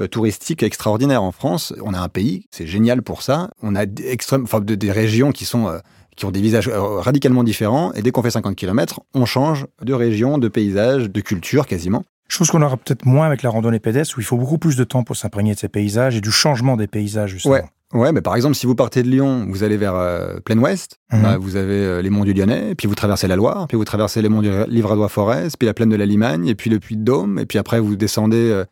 euh, 0.00 0.06
touristique 0.06 0.62
extraordinaire 0.62 1.22
en 1.22 1.32
France. 1.32 1.74
On 1.82 1.92
a 1.94 1.98
un 1.98 2.08
pays, 2.08 2.46
c'est 2.50 2.66
génial 2.66 3.02
pour 3.02 3.22
ça. 3.22 3.50
On 3.60 3.74
a 3.74 3.86
des, 3.86 4.08
extrêmes, 4.08 4.44
enfin, 4.44 4.60
des 4.60 4.92
régions 4.92 5.32
qui 5.32 5.44
sont 5.44 5.66
euh, 5.68 5.78
qui 6.16 6.24
ont 6.26 6.30
des 6.30 6.40
visages 6.40 6.68
euh, 6.68 7.00
radicalement 7.00 7.44
différents. 7.44 7.92
Et 7.94 8.02
dès 8.02 8.10
qu'on 8.10 8.22
fait 8.22 8.30
50 8.30 8.56
km, 8.56 9.00
on 9.14 9.26
change 9.26 9.66
de 9.82 9.92
région, 9.92 10.38
de 10.38 10.48
paysage, 10.48 11.10
de 11.10 11.20
culture 11.20 11.66
quasiment. 11.66 12.04
Chose 12.28 12.50
qu'on 12.50 12.62
aura 12.62 12.76
peut-être 12.76 13.04
moins 13.04 13.26
avec 13.26 13.42
la 13.42 13.50
randonnée 13.50 13.80
pédestre, 13.80 14.16
où 14.16 14.20
il 14.20 14.24
faut 14.24 14.36
beaucoup 14.36 14.58
plus 14.58 14.76
de 14.76 14.84
temps 14.84 15.02
pour 15.02 15.16
s'imprégner 15.16 15.54
de 15.54 15.58
ces 15.58 15.68
paysages 15.68 16.16
et 16.16 16.20
du 16.20 16.30
changement 16.30 16.76
des 16.76 16.86
paysages, 16.86 17.30
justement. 17.30 17.54
Ouais. 17.54 17.64
Ouais, 17.92 18.12
mais 18.12 18.20
par 18.20 18.36
exemple, 18.36 18.54
si 18.54 18.66
vous 18.66 18.74
partez 18.74 19.02
de 19.02 19.08
Lyon, 19.08 19.46
vous 19.48 19.64
allez 19.64 19.76
vers 19.76 19.96
euh, 19.96 20.38
Plein 20.44 20.58
Ouest, 20.58 21.00
mhm. 21.12 21.22
bah, 21.22 21.38
vous 21.38 21.56
avez 21.56 22.02
les 22.02 22.10
monts 22.10 22.24
du 22.24 22.32
Lyonnais, 22.32 22.74
puis 22.76 22.86
vous 22.86 22.94
traversez 22.94 23.26
la 23.26 23.36
Loire, 23.36 23.66
puis 23.66 23.76
vous 23.76 23.84
traversez 23.84 24.22
les 24.22 24.28
monts 24.28 24.42
du 24.42 24.50
Livradois-Forez, 24.68 25.48
puis 25.58 25.66
la 25.66 25.74
plaine 25.74 25.88
de 25.88 25.96
la 25.96 26.06
Limagne, 26.06 26.46
et 26.46 26.54
puis 26.54 26.70
le 26.70 26.78
Puy 26.78 26.96
de 26.96 27.02
Dôme, 27.02 27.38
et 27.38 27.46
puis 27.46 27.58
après 27.58 27.80
vous 27.80 27.96
descendez 27.96 28.64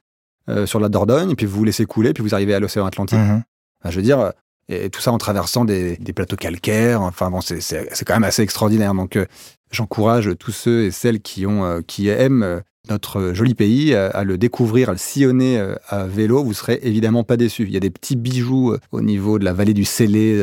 euh, 0.48 0.66
sur 0.66 0.78
la 0.78 0.88
Dordogne, 0.88 1.30
et 1.30 1.34
puis 1.34 1.46
vous 1.46 1.58
vous 1.58 1.64
laissez 1.64 1.84
couler, 1.84 2.12
puis 2.12 2.22
vous 2.22 2.34
arrivez 2.34 2.54
à 2.54 2.60
l'océan 2.60 2.86
Atlantique. 2.86 3.18
Mhm. 3.18 3.42
je 3.86 3.96
veux 3.96 4.02
dire, 4.02 4.32
et 4.68 4.90
tout 4.90 5.00
ça 5.00 5.12
en 5.12 5.18
traversant 5.18 5.64
des, 5.64 5.96
plateaux 6.14 6.36
calcaires. 6.36 7.02
Enfin 7.02 7.30
bon, 7.30 7.40
c'est 7.40 8.04
quand 8.04 8.14
même 8.14 8.24
assez 8.24 8.42
extraordinaire. 8.42 8.94
Donc, 8.94 9.16
euh, 9.16 9.26
j'encourage 9.70 10.30
tous 10.38 10.52
ceux 10.52 10.84
et 10.84 10.90
celles 10.90 11.20
qui 11.20 11.46
ont, 11.46 11.64
euh, 11.64 11.80
qui 11.86 12.08
aiment 12.08 12.62
notre 12.88 13.34
joli 13.34 13.54
pays 13.54 13.94
à 13.94 14.24
le 14.24 14.38
découvrir, 14.38 14.88
à 14.88 14.92
le 14.92 14.98
sillonner 14.98 15.62
à 15.88 16.06
vélo. 16.06 16.42
Vous 16.42 16.54
serez 16.54 16.80
évidemment 16.82 17.22
pas 17.22 17.36
déçus. 17.36 17.64
Il 17.64 17.70
y 17.70 17.76
a 17.76 17.80
des 17.80 17.90
petits 17.90 18.16
bijoux 18.16 18.74
au 18.92 19.00
niveau 19.02 19.38
de 19.38 19.44
la 19.44 19.52
vallée 19.52 19.74
du 19.74 19.84
Célé, 19.84 20.42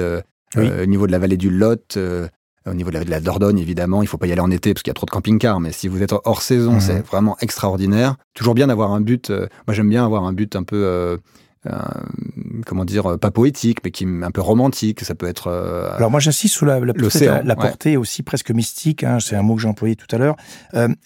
au 0.55 0.85
niveau 0.85 1.07
de 1.07 1.11
la 1.11 1.17
vallée 1.17 1.38
du 1.38 1.49
Lot. 1.49 1.97
Au 2.67 2.73
niveau 2.73 2.89
de 2.89 2.97
la, 2.97 3.19
Dordogne, 3.19 3.59
évidemment, 3.59 4.01
il 4.01 4.07
faut 4.07 4.17
pas 4.17 4.25
y 4.25 4.31
aller 4.31 4.41
en 4.41 4.49
été 4.49 4.73
parce 4.73 4.81
qu'il 4.81 4.89
y 4.89 4.91
a 4.91 4.95
trop 4.95 5.05
de 5.05 5.11
camping-cars. 5.11 5.59
Mais 5.59 5.71
si 5.71 5.88
vous 5.88 6.01
êtes 6.01 6.13
hors 6.25 6.41
saison, 6.41 6.73
mhm. 6.73 6.79
c'est 6.79 7.05
vraiment 7.05 7.38
extraordinaire. 7.39 8.15
Toujours 8.33 8.55
bien 8.55 8.67
d'avoir 8.67 8.91
un 8.91 9.01
but. 9.01 9.29
Euh, 9.29 9.47
moi, 9.67 9.75
j'aime 9.75 9.89
bien 9.89 10.03
avoir 10.03 10.23
un 10.23 10.33
but 10.33 10.55
un 10.55 10.63
peu, 10.63 10.83
euh, 10.83 11.17
euh, 11.17 11.17
comment 12.65 12.86
dire, 12.86 13.17
pas 13.19 13.32
poétique, 13.32 13.80
mais 13.84 13.91
qui 13.91 14.06
un 14.06 14.32
peu 14.32 14.41
romantique. 14.41 15.01
Ça 15.01 15.15
peut 15.15 15.28
être. 15.28 15.49
Alors 15.97 16.12
moi, 16.12 16.19
j'insiste 16.19 16.56
sur 16.56 16.65
la, 16.65 16.80
la, 16.80 17.43
la 17.43 17.56
portée 17.56 17.97
aussi 17.97 18.23
presque 18.23 18.51
mystique. 18.51 19.04
Hein, 19.04 19.19
c'est 19.19 19.36
un 19.36 19.41
mot 19.41 19.56
que 19.56 19.62
j'ai 19.62 19.67
employé 19.67 19.95
tout 19.95 20.13
à 20.15 20.17
l'heure. 20.17 20.36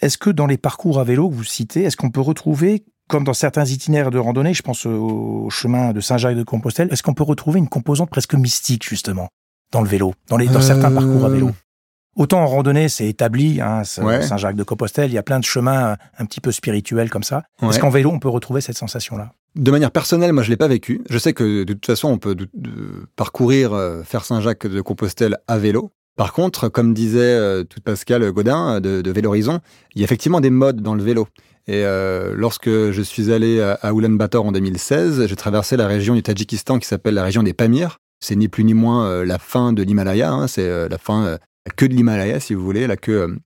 est-ce 0.01 0.17
que 0.17 0.29
dans 0.29 0.47
les 0.47 0.57
parcours 0.57 0.99
à 0.99 1.03
vélo 1.03 1.29
que 1.29 1.35
vous 1.35 1.43
citez, 1.43 1.83
est-ce 1.83 1.97
qu'on 1.97 2.11
peut 2.11 2.21
retrouver 2.21 2.83
comme 3.09 3.23
dans 3.23 3.33
certains 3.33 3.65
itinéraires 3.65 4.11
de 4.11 4.19
randonnée, 4.19 4.53
je 4.53 4.61
pense 4.61 4.85
au 4.85 5.49
chemin 5.49 5.93
de 5.93 5.99
Saint-Jacques 5.99 6.37
de 6.37 6.43
Compostelle, 6.43 6.89
est-ce 6.91 7.01
qu'on 7.01 7.15
peut 7.15 7.23
retrouver 7.23 7.57
une 7.57 7.67
composante 7.67 8.11
presque 8.11 8.35
mystique 8.35 8.87
justement 8.87 9.29
dans 9.71 9.81
le 9.81 9.89
vélo, 9.89 10.13
dans, 10.29 10.37
les, 10.37 10.47
dans 10.47 10.61
certains 10.61 10.91
parcours 10.91 11.25
à 11.25 11.29
vélo? 11.29 11.49
Euh. 12.17 12.21
Autant 12.21 12.41
en 12.41 12.47
randonnée, 12.47 12.89
c'est 12.89 13.07
établi, 13.07 13.61
hein, 13.61 13.83
Saint-Jacques-de-Compostelle, 13.83 15.09
il 15.09 15.13
y 15.13 15.17
a 15.17 15.23
plein 15.23 15.39
de 15.39 15.45
chemins 15.45 15.97
un 16.17 16.25
petit 16.25 16.41
peu 16.41 16.51
spirituels 16.51 17.09
comme 17.09 17.23
ça. 17.23 17.43
Est-ce 17.61 17.79
qu'en 17.79 17.89
vélo, 17.89 18.09
on 18.11 18.19
peut 18.19 18.29
retrouver 18.29 18.61
cette 18.61 18.77
sensation-là? 18.77 19.33
De 19.55 19.71
manière 19.71 19.91
personnelle, 19.91 20.33
moi, 20.33 20.43
je 20.43 20.49
l'ai 20.49 20.57
pas 20.57 20.67
vécu. 20.67 21.01
Je 21.09 21.17
sais 21.17 21.33
que 21.33 21.63
de 21.63 21.73
toute 21.73 21.85
façon, 21.85 22.09
on 22.09 22.17
peut 22.17 22.35
parcourir, 23.15 23.73
euh, 23.73 24.03
faire 24.03 24.23
Saint-Jacques-de-Compostelle 24.23 25.37
à 25.47 25.57
vélo. 25.57 25.91
Par 26.15 26.33
contre, 26.33 26.67
comme 26.67 26.93
disait 26.93 27.19
euh, 27.19 27.63
tout 27.63 27.79
Pascal 27.81 28.29
Godin 28.31 28.81
de, 28.81 29.01
de 29.01 29.11
Vélorizon, 29.11 29.59
il 29.95 30.01
y 30.01 30.03
a 30.03 30.05
effectivement 30.05 30.41
des 30.41 30.49
modes 30.49 30.81
dans 30.81 30.95
le 30.95 31.03
vélo. 31.03 31.27
Et 31.67 31.83
lorsque 32.33 32.67
je 32.67 33.01
suis 33.03 33.31
allé 33.31 33.61
à, 33.61 33.73
à 33.73 33.91
Ulaanbaatar 33.91 34.43
en 34.43 34.51
2016, 34.51 35.27
j'ai 35.27 35.35
traversé 35.35 35.77
la 35.77 35.85
région 35.85 36.15
du 36.15 36.23
Tadjikistan 36.23 36.79
qui 36.79 36.87
s'appelle 36.87 37.13
la 37.13 37.21
région 37.23 37.43
des 37.43 37.53
Pamirs. 37.53 37.99
C'est 38.19 38.35
ni 38.35 38.49
plus 38.49 38.63
ni 38.63 38.73
moins 38.73 39.07
euh, 39.07 39.25
la 39.25 39.39
fin 39.39 39.71
de 39.71 39.81
l'Himalaya, 39.81 40.31
hein, 40.31 40.47
c'est 40.47 40.67
euh, 40.67 40.89
la 40.89 40.97
fin, 40.97 41.25
euh, 41.25 41.37
la 41.65 41.71
queue 41.71 41.87
de 41.87 41.93
l'Himalaya, 41.93 42.39
si 42.39 42.53
vous 42.53 42.63
voulez, 42.63 42.87
la 42.87 42.97
queue 42.97 43.37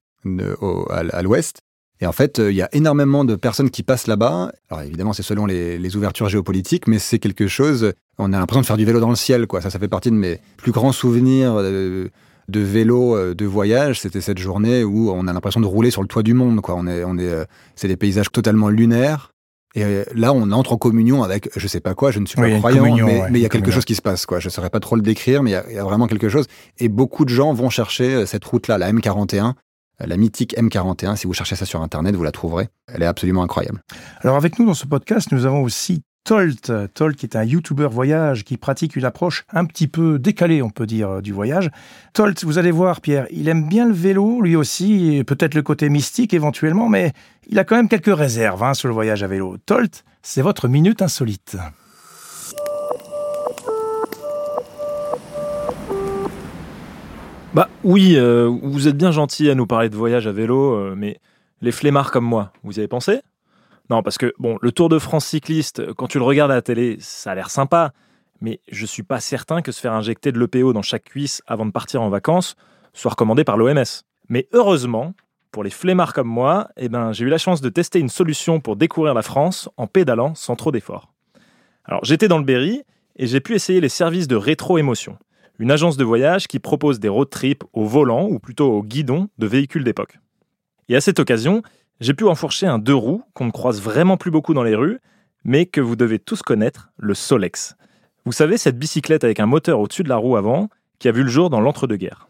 à, 0.90 1.22
l'ouest. 1.22 1.60
Et 2.00 2.06
en 2.06 2.12
fait, 2.12 2.38
il 2.38 2.54
y 2.54 2.62
a 2.62 2.68
énormément 2.72 3.24
de 3.24 3.36
personnes 3.36 3.70
qui 3.70 3.82
passent 3.82 4.06
là-bas. 4.06 4.52
Alors 4.70 4.82
évidemment, 4.82 5.12
c'est 5.12 5.22
selon 5.22 5.46
les, 5.46 5.96
ouvertures 5.96 6.28
géopolitiques, 6.28 6.86
mais 6.86 6.98
c'est 6.98 7.18
quelque 7.18 7.46
chose. 7.46 7.92
On 8.18 8.32
a 8.32 8.38
l'impression 8.38 8.62
de 8.62 8.66
faire 8.66 8.76
du 8.76 8.84
vélo 8.84 9.00
dans 9.00 9.10
le 9.10 9.16
ciel, 9.16 9.46
quoi. 9.46 9.60
Ça, 9.60 9.70
ça 9.70 9.78
fait 9.78 9.88
partie 9.88 10.10
de 10.10 10.16
mes 10.16 10.40
plus 10.56 10.72
grands 10.72 10.92
souvenirs 10.92 11.54
de, 11.56 12.10
vélo, 12.48 13.34
de 13.34 13.46
voyage. 13.46 14.00
C'était 14.00 14.20
cette 14.20 14.38
journée 14.38 14.84
où 14.84 15.10
on 15.10 15.26
a 15.26 15.32
l'impression 15.32 15.60
de 15.60 15.66
rouler 15.66 15.90
sur 15.90 16.02
le 16.02 16.08
toit 16.08 16.22
du 16.22 16.34
monde, 16.34 16.60
quoi. 16.60 16.74
On 16.76 16.86
est, 16.86 17.04
on 17.04 17.18
est, 17.18 17.46
c'est 17.76 17.88
des 17.88 17.96
paysages 17.96 18.30
totalement 18.30 18.68
lunaires. 18.68 19.33
Et 19.74 19.82
euh, 19.82 20.04
là, 20.14 20.32
on 20.32 20.52
entre 20.52 20.72
en 20.72 20.76
communion 20.76 21.22
avec, 21.22 21.48
je 21.56 21.66
sais 21.66 21.80
pas 21.80 21.94
quoi, 21.94 22.12
je 22.12 22.20
ne 22.20 22.26
suis 22.26 22.36
pas 22.36 22.48
croyant, 22.58 22.84
mais, 23.04 23.26
il 23.30 23.38
y 23.38 23.46
a 23.46 23.48
quelque 23.48 23.72
chose 23.72 23.84
qui 23.84 23.94
se 23.94 24.02
passe, 24.02 24.24
quoi. 24.24 24.38
Je 24.38 24.48
saurais 24.48 24.70
pas 24.70 24.80
trop 24.80 24.94
le 24.96 25.02
décrire, 25.02 25.42
mais 25.42 25.50
il 25.50 25.74
y, 25.74 25.78
a, 25.78 25.84
vraiment 25.84 26.06
quelque 26.06 26.28
chose. 26.28 26.46
Et 26.78 26.88
beaucoup 26.88 27.24
de 27.24 27.30
gens 27.30 27.52
vont 27.52 27.70
chercher 27.70 28.14
euh, 28.14 28.26
cette 28.26 28.44
route-là, 28.44 28.78
la 28.78 28.92
M41, 28.92 29.54
euh, 30.00 30.06
la 30.06 30.16
mythique 30.16 30.56
M41. 30.56 31.16
Si 31.16 31.26
vous 31.26 31.32
cherchez 31.32 31.56
ça 31.56 31.66
sur 31.66 31.82
Internet, 31.82 32.14
vous 32.14 32.22
la 32.22 32.32
trouverez. 32.32 32.68
Elle 32.86 33.02
est 33.02 33.06
absolument 33.06 33.42
incroyable. 33.42 33.82
Alors, 34.20 34.36
avec 34.36 34.58
nous 34.58 34.66
dans 34.66 34.74
ce 34.74 34.86
podcast, 34.86 35.32
nous 35.32 35.44
avons 35.44 35.62
aussi 35.62 36.02
Tolt. 36.24 36.72
Tolt 36.94 37.16
qui 37.16 37.26
est 37.26 37.36
un 37.36 37.44
YouTuber 37.44 37.88
voyage 37.90 38.44
qui 38.44 38.56
pratique 38.56 38.96
une 38.96 39.04
approche 39.04 39.44
un 39.52 39.66
petit 39.66 39.88
peu 39.88 40.18
décalée, 40.18 40.62
on 40.62 40.70
peut 40.70 40.86
dire, 40.86 41.20
du 41.20 41.32
voyage. 41.32 41.70
Tolt, 42.14 42.42
vous 42.44 42.56
allez 42.56 42.70
voir, 42.70 43.02
Pierre, 43.02 43.26
il 43.30 43.46
aime 43.48 43.68
bien 43.68 43.86
le 43.86 43.92
vélo, 43.92 44.40
lui 44.40 44.56
aussi, 44.56 45.22
peut-être 45.26 45.54
le 45.54 45.60
côté 45.60 45.90
mystique 45.90 46.32
éventuellement, 46.32 46.88
mais 46.88 47.12
il 47.48 47.58
a 47.58 47.64
quand 47.64 47.76
même 47.76 47.90
quelques 47.90 48.16
réserves 48.16 48.62
hein, 48.62 48.72
sur 48.72 48.88
le 48.88 48.94
voyage 48.94 49.22
à 49.22 49.26
vélo. 49.26 49.58
Tolt, 49.66 50.02
c'est 50.22 50.40
votre 50.40 50.66
minute 50.66 51.02
insolite. 51.02 51.58
Bah 57.52 57.68
oui, 57.84 58.16
euh, 58.16 58.50
vous 58.62 58.88
êtes 58.88 58.96
bien 58.96 59.12
gentil 59.12 59.50
à 59.50 59.54
nous 59.54 59.66
parler 59.66 59.90
de 59.90 59.96
voyage 59.96 60.26
à 60.26 60.32
vélo, 60.32 60.72
euh, 60.72 60.94
mais 60.96 61.20
les 61.60 61.70
flemmards 61.70 62.10
comme 62.10 62.24
moi, 62.24 62.52
vous 62.64 62.76
y 62.76 62.78
avez 62.78 62.88
pensé? 62.88 63.20
Non, 63.90 64.02
parce 64.02 64.18
que 64.18 64.32
bon, 64.38 64.58
le 64.62 64.72
Tour 64.72 64.88
de 64.88 64.98
France 64.98 65.26
cycliste, 65.26 65.92
quand 65.94 66.06
tu 66.06 66.18
le 66.18 66.24
regardes 66.24 66.50
à 66.50 66.54
la 66.54 66.62
télé, 66.62 66.96
ça 67.00 67.32
a 67.32 67.34
l'air 67.34 67.50
sympa, 67.50 67.92
mais 68.40 68.60
je 68.70 68.86
suis 68.86 69.02
pas 69.02 69.20
certain 69.20 69.62
que 69.62 69.72
se 69.72 69.80
faire 69.80 69.92
injecter 69.92 70.32
de 70.32 70.38
l'EPO 70.38 70.72
dans 70.72 70.82
chaque 70.82 71.04
cuisse 71.04 71.42
avant 71.46 71.66
de 71.66 71.70
partir 71.70 72.02
en 72.02 72.08
vacances 72.08 72.56
soit 72.94 73.10
recommandé 73.10 73.44
par 73.44 73.56
l'OMS. 73.56 73.84
Mais 74.28 74.48
heureusement, 74.52 75.12
pour 75.50 75.62
les 75.62 75.70
flemmards 75.70 76.14
comme 76.14 76.28
moi, 76.28 76.68
eh 76.76 76.88
ben, 76.88 77.12
j'ai 77.12 77.24
eu 77.24 77.28
la 77.28 77.38
chance 77.38 77.60
de 77.60 77.68
tester 77.68 77.98
une 77.98 78.08
solution 78.08 78.60
pour 78.60 78.76
découvrir 78.76 79.12
la 79.12 79.22
France 79.22 79.68
en 79.76 79.86
pédalant 79.86 80.34
sans 80.34 80.56
trop 80.56 80.72
d'efforts. 80.72 81.12
Alors 81.84 82.04
j'étais 82.04 82.28
dans 82.28 82.38
le 82.38 82.44
Berry 82.44 82.82
et 83.16 83.26
j'ai 83.26 83.40
pu 83.40 83.54
essayer 83.54 83.80
les 83.80 83.90
services 83.90 84.26
de 84.26 84.36
Rétro 84.36 84.78
Émotion, 84.78 85.18
une 85.58 85.70
agence 85.70 85.96
de 85.96 86.04
voyage 86.04 86.48
qui 86.48 86.58
propose 86.58 86.98
des 86.98 87.08
road 87.08 87.28
trips 87.28 87.62
au 87.72 87.84
volant 87.84 88.26
ou 88.26 88.38
plutôt 88.38 88.72
au 88.72 88.82
guidon 88.82 89.28
de 89.38 89.46
véhicules 89.46 89.84
d'époque. 89.84 90.18
Et 90.88 90.96
à 90.96 91.00
cette 91.00 91.18
occasion, 91.18 91.62
j'ai 92.00 92.14
pu 92.14 92.24
enfourcher 92.24 92.66
un 92.66 92.78
deux 92.78 92.94
roues 92.94 93.22
qu'on 93.34 93.46
ne 93.46 93.50
croise 93.50 93.80
vraiment 93.80 94.16
plus 94.16 94.30
beaucoup 94.30 94.54
dans 94.54 94.62
les 94.62 94.74
rues, 94.74 94.98
mais 95.44 95.66
que 95.66 95.80
vous 95.80 95.96
devez 95.96 96.18
tous 96.18 96.42
connaître, 96.42 96.90
le 96.96 97.14
Solex. 97.14 97.76
Vous 98.24 98.32
savez, 98.32 98.56
cette 98.56 98.78
bicyclette 98.78 99.24
avec 99.24 99.40
un 99.40 99.46
moteur 99.46 99.80
au-dessus 99.80 100.02
de 100.02 100.08
la 100.08 100.16
roue 100.16 100.36
avant 100.36 100.68
qui 100.98 101.08
a 101.08 101.12
vu 101.12 101.22
le 101.22 101.28
jour 101.28 101.50
dans 101.50 101.60
l'entre-deux-guerres. 101.60 102.28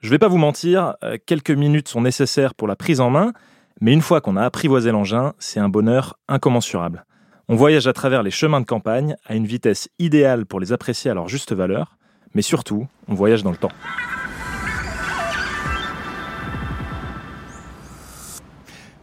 Je 0.00 0.10
vais 0.10 0.18
pas 0.18 0.28
vous 0.28 0.38
mentir, 0.38 0.94
euh, 1.02 1.16
quelques 1.24 1.50
minutes 1.50 1.88
sont 1.88 2.00
nécessaires 2.00 2.54
pour 2.54 2.68
la 2.68 2.76
prise 2.76 3.00
en 3.00 3.10
main, 3.10 3.32
mais 3.80 3.92
une 3.92 4.02
fois 4.02 4.20
qu'on 4.20 4.36
a 4.36 4.44
apprivoisé 4.44 4.90
l'engin, 4.90 5.34
c'est 5.38 5.60
un 5.60 5.68
bonheur 5.68 6.18
incommensurable. 6.28 7.04
On 7.48 7.56
voyage 7.56 7.86
à 7.86 7.92
travers 7.92 8.22
les 8.22 8.30
chemins 8.30 8.60
de 8.60 8.66
campagne 8.66 9.16
à 9.24 9.34
une 9.34 9.46
vitesse 9.46 9.88
idéale 9.98 10.44
pour 10.44 10.60
les 10.60 10.72
apprécier 10.72 11.10
à 11.10 11.14
leur 11.14 11.28
juste 11.28 11.52
valeur, 11.52 11.96
mais 12.34 12.42
surtout, 12.42 12.86
on 13.08 13.14
voyage 13.14 13.42
dans 13.42 13.50
le 13.50 13.56
temps. 13.56 13.72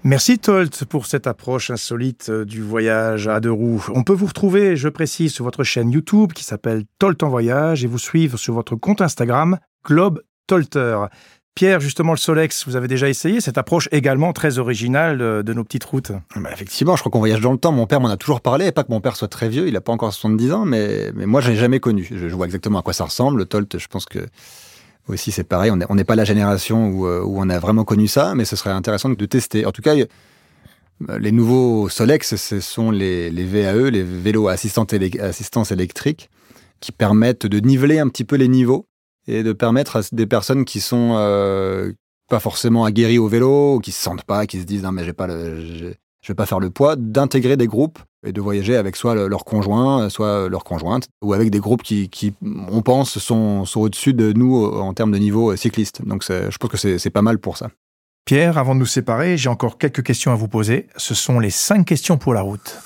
Merci 0.07 0.37
Tolt 0.37 0.85
pour 0.85 1.07
cette 1.07 1.25
approche 1.25 1.71
insolite 1.71 2.29
euh, 2.29 2.45
du 2.45 2.61
voyage 2.61 3.27
à 3.27 3.39
deux 3.39 3.51
roues. 3.51 3.83
On 3.91 4.03
peut 4.03 4.13
vous 4.13 4.27
retrouver, 4.27 4.77
je 4.77 4.87
précise, 4.87 5.33
sur 5.33 5.43
votre 5.43 5.63
chaîne 5.63 5.89
YouTube 5.89 6.31
qui 6.31 6.43
s'appelle 6.43 6.83
Tolt 6.99 7.23
en 7.23 7.29
voyage 7.29 7.83
et 7.83 7.87
vous 7.87 7.97
suivre 7.97 8.37
sur 8.37 8.53
votre 8.53 8.75
compte 8.75 9.01
Instagram 9.01 9.57
Globe 9.83 10.21
Tolter. 10.45 11.05
Pierre, 11.55 11.79
justement, 11.79 12.11
le 12.11 12.19
Solex, 12.19 12.67
vous 12.67 12.75
avez 12.75 12.87
déjà 12.87 13.09
essayé 13.09 13.41
cette 13.41 13.57
approche 13.57 13.89
également 13.91 14.31
très 14.31 14.59
originale 14.59 15.17
de, 15.17 15.41
de 15.41 15.53
nos 15.53 15.63
petites 15.63 15.85
routes 15.85 16.11
bah 16.35 16.49
Effectivement, 16.53 16.95
je 16.95 17.01
crois 17.01 17.11
qu'on 17.11 17.17
voyage 17.17 17.41
dans 17.41 17.53
le 17.53 17.57
temps. 17.57 17.71
Mon 17.71 17.87
père 17.87 17.99
m'en 17.99 18.09
a 18.09 18.17
toujours 18.17 18.41
parlé, 18.41 18.71
pas 18.71 18.83
que 18.83 18.91
mon 18.91 19.01
père 19.01 19.15
soit 19.15 19.27
très 19.27 19.49
vieux, 19.49 19.67
il 19.67 19.73
n'a 19.73 19.81
pas 19.81 19.91
encore 19.91 20.13
70 20.13 20.51
ans, 20.51 20.65
mais, 20.65 21.11
moi, 21.15 21.41
je 21.41 21.49
l'ai 21.49 21.57
jamais 21.57 21.79
connu. 21.79 22.07
Je, 22.11 22.27
vois 22.27 22.45
exactement 22.45 22.77
à 22.77 22.81
quoi 22.83 22.93
ça 22.93 23.05
ressemble. 23.05 23.39
Le 23.39 23.45
Tolt, 23.45 23.79
je 23.79 23.87
pense 23.87 24.05
que 24.05 24.19
aussi 25.07 25.31
c'est 25.31 25.43
pareil. 25.43 25.71
On 25.71 25.95
n'est 25.95 26.03
pas 26.03 26.15
la 26.15 26.25
génération 26.25 26.89
où, 26.89 27.07
euh, 27.07 27.21
où, 27.21 27.39
on 27.39 27.49
a 27.49 27.59
vraiment 27.59 27.83
connu 27.83 28.07
ça, 28.07 28.35
mais 28.35 28.45
ce 28.45 28.55
serait 28.55 28.71
intéressant 28.71 29.09
de 29.09 29.25
tester. 29.25 29.65
En 29.65 29.71
tout 29.71 29.81
cas, 29.81 29.95
les 31.19 31.31
nouveaux 31.31 31.89
Solex, 31.89 32.35
ce 32.35 32.59
sont 32.59 32.91
les, 32.91 33.29
VAE, 33.29 33.89
les 33.89 34.03
vélos 34.03 34.47
à 34.47 34.53
assistance 34.53 35.71
électrique, 35.71 36.29
qui 36.79 36.91
permettent 36.91 37.45
de 37.45 37.59
niveler 37.59 37.99
un 37.99 38.07
petit 38.07 38.23
peu 38.23 38.35
les 38.35 38.47
niveaux 38.47 38.87
et 39.27 39.43
de 39.43 39.53
permettre 39.53 39.97
à 39.97 40.01
des 40.11 40.27
personnes 40.27 40.65
qui 40.65 40.79
sont 40.79 41.15
euh, 41.17 41.91
pas 42.29 42.39
forcément 42.39 42.85
aguerries 42.85 43.17
au 43.17 43.27
vélo, 43.27 43.79
qui 43.79 43.91
se 43.91 44.01
sentent 44.01 44.23
pas, 44.23 44.45
qui 44.45 44.59
se 44.59 44.65
disent 44.65 44.83
non 44.83 44.91
mais 44.91 45.03
j'ai 45.03 45.13
pas 45.13 45.27
le, 45.27 45.95
je 46.25 46.31
vais 46.31 46.35
pas 46.35 46.47
faire 46.47 46.59
le 46.59 46.71
poids, 46.71 46.95
d'intégrer 46.95 47.55
des 47.55 47.67
groupes 47.67 47.99
et 48.25 48.31
de 48.31 48.41
voyager 48.41 48.75
avec 48.75 48.95
soit 48.95 49.13
leur 49.13 49.45
conjoint, 49.45 50.09
soit 50.09 50.49
leur 50.49 50.63
conjointe, 50.63 51.07
ou 51.21 51.33
avec 51.33 51.51
des 51.51 51.59
groupes 51.59 51.83
qui, 51.83 52.33
on 52.41 52.81
pense, 52.81 53.19
sont, 53.19 53.63
sont 53.65 53.81
au-dessus 53.81 54.15
de 54.15 54.33
nous 54.33 54.65
en 54.65 54.95
termes 54.95 55.11
de 55.11 55.19
niveau 55.19 55.55
cycliste. 55.55 56.03
Donc 56.03 56.23
je 56.27 56.57
pense 56.57 56.71
que 56.71 56.97
c'est 56.97 57.09
pas 57.11 57.21
mal 57.21 57.37
pour 57.37 57.57
ça. 57.57 57.69
Pierre, 58.25 58.57
avant 58.57 58.73
de 58.73 58.79
nous 58.79 58.87
séparer, 58.87 59.37
j'ai 59.37 59.49
encore 59.49 59.77
quelques 59.77 60.01
questions 60.01 60.31
à 60.31 60.35
vous 60.35 60.47
poser. 60.47 60.87
Ce 60.97 61.13
sont 61.13 61.39
les 61.39 61.51
cinq 61.51 61.85
questions 61.85 62.17
pour 62.17 62.33
la 62.33 62.41
route. 62.41 62.79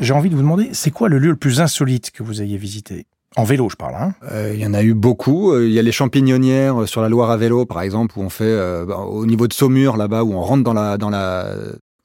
J'ai 0.00 0.14
envie 0.14 0.30
de 0.30 0.36
vous 0.36 0.40
demander, 0.40 0.70
c'est 0.72 0.90
quoi 0.90 1.10
le 1.10 1.18
lieu 1.18 1.30
le 1.30 1.36
plus 1.36 1.60
insolite 1.60 2.12
que 2.12 2.22
vous 2.22 2.40
ayez 2.40 2.56
visité? 2.56 3.04
En 3.36 3.44
vélo, 3.44 3.68
je 3.68 3.76
parle. 3.76 3.94
Hein 3.94 4.14
euh, 4.32 4.52
il 4.54 4.60
y 4.60 4.66
en 4.66 4.74
a 4.74 4.82
eu 4.82 4.94
beaucoup. 4.94 5.52
Euh, 5.52 5.66
il 5.66 5.72
y 5.72 5.78
a 5.78 5.82
les 5.82 5.92
champignonnières 5.92 6.82
euh, 6.82 6.86
sur 6.86 7.02
la 7.02 7.08
Loire 7.08 7.30
à 7.30 7.36
vélo, 7.36 7.66
par 7.66 7.82
exemple, 7.82 8.18
où 8.18 8.22
on 8.22 8.30
fait 8.30 8.56
bah, 8.86 8.98
au 8.98 9.26
niveau 9.26 9.46
de 9.46 9.52
Saumur, 9.52 9.96
là-bas, 9.96 10.24
où 10.24 10.32
on 10.32 10.40
rentre 10.40 10.64
dans 10.64 10.72
la 10.72 10.96
dans 10.96 11.10
la 11.10 11.54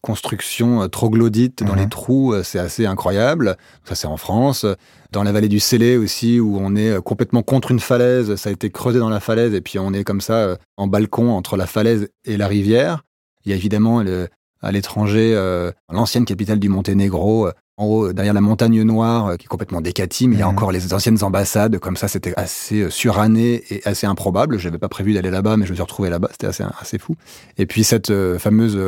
construction 0.02 0.90
troglodyte, 0.90 1.64
dans 1.64 1.76
les 1.76 1.84
mhm. 1.84 1.90
trous. 1.90 2.36
C'est 2.44 2.60
assez 2.60 2.86
incroyable. 2.86 3.56
Ça, 3.86 3.96
c'est 3.96 4.08
en 4.08 4.18
France. 4.18 4.66
Dans 5.12 5.24
la 5.24 5.32
vallée 5.32 5.50
du 5.50 5.60
Célé 5.60 5.96
aussi, 5.96 6.40
où 6.40 6.58
on 6.60 6.76
est 6.76 7.02
complètement 7.02 7.44
contre 7.44 7.72
une 7.72 7.80
falaise. 7.80 8.36
Ça 8.36 8.50
a 8.50 8.52
été 8.52 8.70
creusé 8.70 9.00
dans 9.00 9.10
la 9.10 9.20
falaise, 9.20 9.54
et 9.54 9.62
puis 9.62 9.80
on 9.80 9.94
est 9.94 10.04
comme 10.04 10.22
ça 10.22 10.58
en 10.78 10.88
balcon 10.88 11.32
entre 11.32 11.56
la 11.56 11.68
falaise 11.68 12.10
et 12.26 12.36
la 12.36 12.48
rivière. 12.48 13.04
Il 13.46 13.52
y 13.52 13.54
a 13.54 13.56
évidemment 13.56 14.02
le, 14.02 14.28
à 14.62 14.72
l'étranger, 14.72 15.36
l'ancienne 15.90 16.26
capitale 16.26 16.60
du 16.60 16.70
Monténégro, 16.70 17.50
en 17.78 17.86
haut, 17.86 18.14
derrière 18.14 18.34
la 18.34 18.42
montagne 18.42 18.82
noire, 18.84 19.28
euh, 19.28 19.36
qui 19.38 19.46
est 19.46 19.48
complètement 19.48 19.82
décatie, 19.82 20.28
mais 20.28 20.36
il 20.36 20.40
y 20.40 20.44
a 20.44 20.46
mhm. 20.46 20.52
encore 20.52 20.72
les 20.72 20.94
anciennes 20.94 21.24
ambassades, 21.24 21.80
comme 21.80 21.96
ça, 21.96 22.08
c'était 22.08 22.34
assez 22.36 22.82
euh, 22.82 22.90
suranné 22.90 23.64
et 23.70 23.82
assez 23.86 24.08
improbable. 24.08 24.58
Je 24.60 24.68
n'avais 24.68 24.80
pas 24.80 24.90
prévu 24.90 25.14
d'aller 25.14 25.32
là-bas, 25.32 25.58
mais 25.58 25.66
je 25.66 25.72
me 25.72 25.76
suis 25.76 25.82
retrouvé 25.82 26.10
là-bas, 26.10 26.30
c'était 26.32 26.48
assez, 26.48 26.64
assez 26.80 26.98
fou. 26.98 27.16
Et 27.58 27.66
puis 27.66 27.84
cette 27.84 28.10
euh, 28.10 28.38
fameuse 28.38 28.80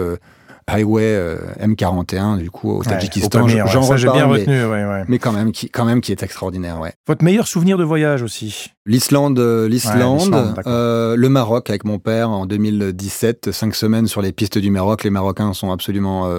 highway 0.67 1.38
M41, 1.60 2.38
du 2.38 2.50
coup, 2.50 2.72
au 2.72 2.84
Tadjikistan, 2.84 3.48
j'en 3.48 3.82
reparle, 3.82 4.13
bien 4.13 4.26
retenu, 4.26 4.46
mais, 4.48 4.65
ouais, 4.65 4.86
ouais. 4.86 5.04
mais 5.10 5.19
quand 5.19 5.34
même, 5.34 5.52
qui, 5.52 5.69
quand 5.69 5.84
même, 5.84 6.00
qui 6.00 6.13
est 6.13 6.24
extraordinaire, 6.24 6.80
ouais. 6.80 6.93
Votre 7.06 7.24
meilleur 7.26 7.48
souvenir 7.48 7.78
de 7.78 7.84
voyage 7.84 8.22
aussi 8.22 8.72
L'Islande, 8.86 9.39
l'Islande, 9.69 10.56
euh, 10.65 11.17
le 11.17 11.30
Maroc 11.30 11.69
avec 11.69 11.84
mon 11.84 12.00
père 12.00 12.30
en 12.30 12.46
2017, 12.46 13.52
cinq 13.52 13.76
semaines 13.76 14.08
sur 14.08 14.22
les 14.22 14.32
pistes 14.32 14.58
du 14.58 14.72
Maroc. 14.72 15.04
Les 15.04 15.10
Marocains 15.10 15.54
sont 15.54 15.72
absolument 15.72 16.30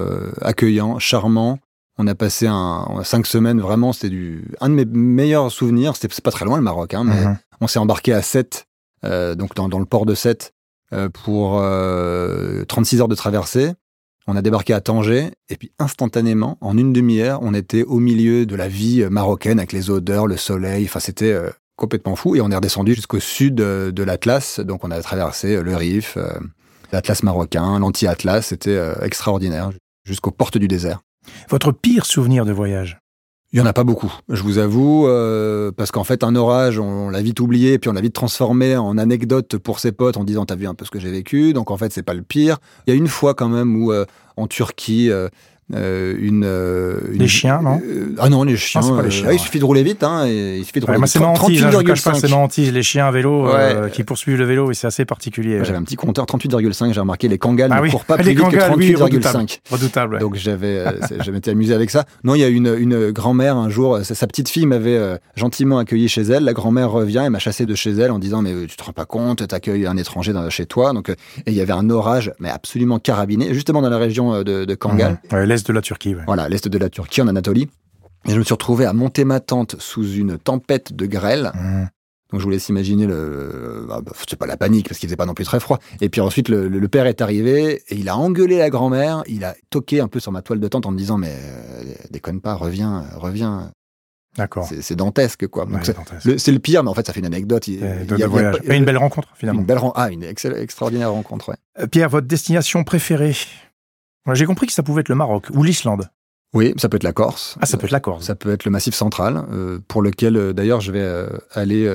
accueillants, 0.40 0.98
charmants. 0.98 1.58
On 1.96 2.06
a 2.08 2.14
passé 2.14 2.46
un, 2.48 3.02
cinq 3.04 3.26
semaines 3.26 3.60
vraiment, 3.60 3.92
c'était 3.92 4.10
du 4.10 4.44
un 4.60 4.68
de 4.68 4.74
mes 4.74 4.84
meilleurs 4.84 5.50
souvenirs. 5.52 5.94
C'était 5.96 6.12
pas 6.22 6.32
très 6.32 6.44
loin 6.44 6.56
le 6.56 6.62
Maroc, 6.62 6.92
hein, 6.94 7.04
mais 7.04 7.24
mhm. 7.24 7.38
on 7.60 7.68
s'est 7.68 7.78
embarqué 7.78 8.12
à 8.12 8.20
7, 8.20 8.66
euh, 9.04 9.34
donc 9.34 9.54
dans, 9.54 9.78
le 9.78 9.84
port 9.84 10.04
de 10.04 10.14
7 10.14 10.52
euh, 10.92 11.08
pour 11.08 11.52
36 12.66 12.96
euh, 12.96 13.00
heures 13.00 13.08
de 13.08 13.14
traversée. 13.14 13.72
On 14.26 14.36
a 14.36 14.42
débarqué 14.42 14.72
à 14.72 14.80
Tanger 14.80 15.30
et 15.50 15.56
puis 15.56 15.70
instantanément, 15.78 16.58
en 16.62 16.76
une 16.78 16.92
demi-heure, 16.92 17.40
on 17.42 17.52
était 17.54 17.84
au 17.84 17.98
milieu 18.00 18.46
de 18.46 18.56
la 18.56 18.68
vie 18.68 19.06
marocaine 19.10 19.58
avec 19.58 19.72
les 19.72 19.90
odeurs, 19.90 20.26
le 20.26 20.38
soleil. 20.38 20.86
Enfin, 20.86 20.98
c'était 20.98 21.38
complètement 21.76 22.16
fou 22.16 22.34
et 22.34 22.40
on 22.40 22.50
est 22.50 22.56
redescendu 22.56 22.94
jusqu'au 22.94 23.20
sud 23.20 23.56
de 23.56 24.02
l'Atlas. 24.02 24.60
Donc, 24.60 24.82
on 24.82 24.90
a 24.90 25.00
traversé 25.02 25.62
le 25.62 25.76
Rif, 25.76 26.16
l'Atlas 26.90 27.22
marocain, 27.22 27.78
l'anti-Atlas. 27.78 28.46
C'était 28.46 28.80
extraordinaire 29.02 29.72
jusqu'aux 30.06 30.30
portes 30.30 30.56
du 30.56 30.68
désert. 30.68 31.02
Votre 31.48 31.72
pire 31.72 32.06
souvenir 32.06 32.44
de 32.44 32.52
voyage? 32.52 32.98
Il 33.54 33.58
y 33.58 33.60
en 33.60 33.66
a 33.66 33.72
pas 33.72 33.84
beaucoup, 33.84 34.12
je 34.28 34.42
vous 34.42 34.58
avoue, 34.58 35.06
euh, 35.06 35.70
parce 35.70 35.92
qu'en 35.92 36.02
fait 36.02 36.24
un 36.24 36.34
orage, 36.34 36.80
on, 36.80 37.08
l'a 37.08 37.22
vite 37.22 37.38
oublié, 37.38 37.78
puis 37.78 37.88
on 37.88 37.92
l'a 37.92 38.00
vite 38.00 38.12
transformé 38.12 38.76
en 38.76 38.98
anecdote 38.98 39.58
pour 39.58 39.78
ses 39.78 39.92
potes 39.92 40.16
en 40.16 40.24
disant 40.24 40.44
t'as 40.44 40.56
vu 40.56 40.66
un 40.66 40.74
peu 40.74 40.84
ce 40.84 40.90
que 40.90 40.98
j'ai 40.98 41.12
vécu, 41.12 41.52
donc 41.52 41.70
en 41.70 41.76
fait 41.76 41.92
c'est 41.92 42.02
pas 42.02 42.14
le 42.14 42.22
pire. 42.22 42.58
Il 42.84 42.90
y 42.90 42.92
a 42.92 42.96
une 42.96 43.06
fois 43.06 43.32
quand 43.34 43.48
même 43.48 43.80
où 43.80 43.92
euh, 43.92 44.06
en 44.36 44.48
Turquie, 44.48 45.08
euh, 45.08 45.28
euh, 45.72 46.14
une, 46.20 46.44
euh, 46.44 47.00
Les 47.12 47.26
chiens, 47.26 47.62
non 47.62 47.80
euh, 47.82 48.14
Ah 48.18 48.28
non, 48.28 48.44
les 48.44 48.56
chiens. 48.56 48.82
pas 48.82 49.02
les 49.02 49.10
chiens 49.10 49.32
il 49.32 49.38
suffit 49.38 49.58
de 49.58 49.64
rouler 49.64 49.82
vite. 49.82 50.02
Hein, 50.02 50.26
et 50.26 50.58
il 50.58 50.64
suffit 50.64 50.80
de 50.80 50.84
rouler 50.84 50.98
ouais, 50.98 51.04
vite. 51.04 51.12
C'est 51.12 51.22
hein, 51.24 52.48
c'est 52.50 52.70
les 52.70 52.82
chiens 52.82 53.06
à 53.06 53.10
vélo 53.10 53.48
qui 53.92 54.04
poursuivent 54.04 54.36
le 54.36 54.44
vélo 54.44 54.70
et 54.70 54.74
c'est 54.74 54.86
assez 54.86 55.04
particulier. 55.04 55.60
J'avais 55.64 55.78
un 55.78 55.82
petit 55.82 55.96
compteur 55.96 56.26
38,5. 56.26 56.92
J'ai 56.92 57.00
remarqué 57.00 57.28
les 57.28 57.38
Kangals 57.38 57.70
ah, 57.72 57.80
ne 57.80 57.90
courent 57.90 58.04
pas 58.04 58.16
plus 58.18 58.34
vite 58.34 58.38
que 58.38 58.56
38,5. 58.56 59.60
redoutable. 59.70 60.18
Donc 60.18 60.34
j'avais, 60.34 60.84
je 61.24 61.30
m'étais 61.30 61.52
amusé 61.52 61.74
avec 61.74 61.90
ça. 61.90 62.04
Non, 62.24 62.34
il 62.34 62.40
y 62.40 62.44
a 62.44 62.48
une, 62.48 62.74
une 62.78 63.10
grand-mère 63.10 63.56
un 63.56 63.70
jour. 63.70 64.00
Sa, 64.02 64.26
petite 64.26 64.48
fille 64.48 64.66
m'avait 64.66 65.18
gentiment 65.34 65.78
accueilli 65.78 66.08
chez 66.08 66.22
elle. 66.22 66.44
La 66.44 66.52
grand-mère 66.52 66.90
revient 66.90 67.24
et 67.26 67.30
m'a 67.30 67.38
chassé 67.38 67.64
de 67.64 67.74
chez 67.74 67.92
elle 67.92 68.10
en 68.10 68.18
disant 68.18 68.42
mais 68.42 68.66
tu 68.66 68.76
te 68.76 68.84
rends 68.84 68.92
pas 68.92 69.06
compte, 69.06 69.46
t'accueilles 69.46 69.86
un 69.86 69.96
étranger 69.96 70.34
chez 70.50 70.66
toi. 70.66 70.92
Donc 70.92 71.08
et 71.08 71.16
il 71.46 71.54
y 71.54 71.60
avait 71.62 71.72
un 71.72 71.88
orage 71.88 72.32
mais 72.38 72.50
absolument 72.50 72.98
carabiné 72.98 73.54
justement 73.54 73.80
dans 73.80 73.90
la 73.90 73.98
région 73.98 74.42
de, 74.42 74.64
de 74.64 74.74
Kangal 74.74 75.18
l'est 75.54 75.66
de 75.66 75.72
la 75.72 75.82
Turquie. 75.82 76.14
Voilà, 76.26 76.48
l'est 76.48 76.66
de 76.66 76.78
la 76.78 76.90
Turquie, 76.90 77.22
en 77.22 77.28
Anatolie. 77.28 77.68
Et 78.26 78.30
je 78.32 78.38
me 78.38 78.42
suis 78.42 78.54
retrouvé 78.54 78.86
à 78.86 78.92
monter 78.92 79.24
ma 79.24 79.40
tente 79.40 79.76
sous 79.78 80.14
une 80.14 80.38
tempête 80.38 80.92
de 80.92 81.06
grêle. 81.06 81.52
Mmh. 81.54 81.84
Donc 82.30 82.40
je 82.40 82.44
vous 82.44 82.50
laisse 82.50 82.68
imaginer 82.68 83.06
le, 83.06 83.86
ah, 83.90 84.00
bah, 84.00 84.12
c'est 84.26 84.36
pas 84.36 84.46
la 84.46 84.56
panique 84.56 84.88
parce 84.88 84.98
qu'il 84.98 85.08
faisait 85.08 85.16
pas 85.16 85.26
non 85.26 85.34
plus 85.34 85.44
très 85.44 85.60
froid. 85.60 85.78
Et 86.00 86.08
puis 86.08 86.20
ensuite 86.20 86.48
le, 86.48 86.88
père 86.88 87.06
est 87.06 87.20
arrivé 87.20 87.82
et 87.88 87.94
il 87.94 88.08
a 88.08 88.16
engueulé 88.16 88.58
la 88.58 88.70
grand-mère, 88.70 89.22
il 89.28 89.44
a 89.44 89.54
toqué 89.70 90.00
un 90.00 90.08
peu 90.08 90.18
sur 90.18 90.32
ma 90.32 90.42
toile 90.42 90.58
de 90.58 90.66
tente 90.66 90.86
en 90.86 90.90
me 90.90 90.98
disant 90.98 91.16
mais 91.16 91.32
euh, 91.32 91.94
déconne 92.10 92.40
pas, 92.40 92.54
reviens, 92.54 93.04
reviens. 93.14 93.70
D'accord. 94.36 94.68
C'est 94.80 94.96
dantesque 94.96 95.46
quoi. 95.46 95.68
c'est 96.18 96.50
le 96.50 96.58
pire, 96.58 96.82
mais 96.82 96.90
en 96.90 96.94
fait 96.94 97.06
ça 97.06 97.12
fait 97.12 97.20
une 97.20 97.26
anecdote. 97.26 97.68
Il, 97.68 97.78
y 97.78 97.84
a, 97.84 98.74
une 98.74 98.84
belle 98.84 98.98
rencontre 98.98 99.28
finalement. 99.36 99.60
Une 99.60 99.66
belle 99.66 99.78
ah 99.94 100.10
une 100.10 100.24
extraordinaire 100.24 101.12
rencontre. 101.12 101.50
Ouais. 101.50 101.56
Euh, 101.78 101.86
Pierre, 101.86 102.08
votre 102.08 102.26
destination 102.26 102.82
préférée? 102.82 103.36
J'ai 104.32 104.46
compris 104.46 104.66
que 104.66 104.72
ça 104.72 104.82
pouvait 104.82 105.02
être 105.02 105.08
le 105.08 105.14
Maroc 105.14 105.48
ou 105.52 105.62
l'Islande. 105.62 106.08
Oui, 106.54 106.72
ça 106.76 106.88
peut 106.88 106.96
être 106.96 107.02
la 107.02 107.12
Corse. 107.12 107.58
Ah, 107.60 107.66
ça 107.66 107.76
peut 107.76 107.86
être 107.86 107.92
la 107.92 108.00
Corse. 108.00 108.24
Ça 108.24 108.36
peut 108.36 108.52
être 108.52 108.64
le 108.64 108.70
Massif 108.70 108.94
central, 108.94 109.44
euh, 109.52 109.80
pour 109.88 110.02
lequel 110.02 110.36
euh, 110.36 110.52
d'ailleurs 110.52 110.80
je 110.80 110.92
vais 110.92 111.02
euh, 111.02 111.26
aller 111.52 111.90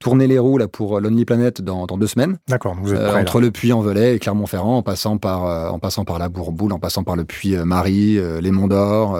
tourner 0.00 0.26
les 0.26 0.38
roues 0.38 0.58
là 0.58 0.66
pour 0.66 0.98
Lonely 0.98 1.24
Planet 1.24 1.62
dans, 1.62 1.86
dans 1.86 1.96
deux 1.96 2.06
semaines. 2.06 2.38
D'accord. 2.48 2.74
Vous 2.82 2.92
êtes 2.92 3.00
entre 3.00 3.40
le 3.40 3.50
Puy-en-Velay 3.50 4.16
et 4.16 4.18
Clermont-Ferrand, 4.18 4.78
en 4.78 4.82
passant 4.82 5.18
par 5.18 5.72
en 5.72 5.78
passant 5.78 6.04
par 6.04 6.18
la 6.18 6.28
Bourboule, 6.28 6.72
en 6.72 6.78
passant 6.78 7.04
par 7.04 7.16
le 7.16 7.24
Puy-Marie, 7.24 8.18
les 8.40 8.50
Monts 8.50 8.68
d'Or. 8.68 9.18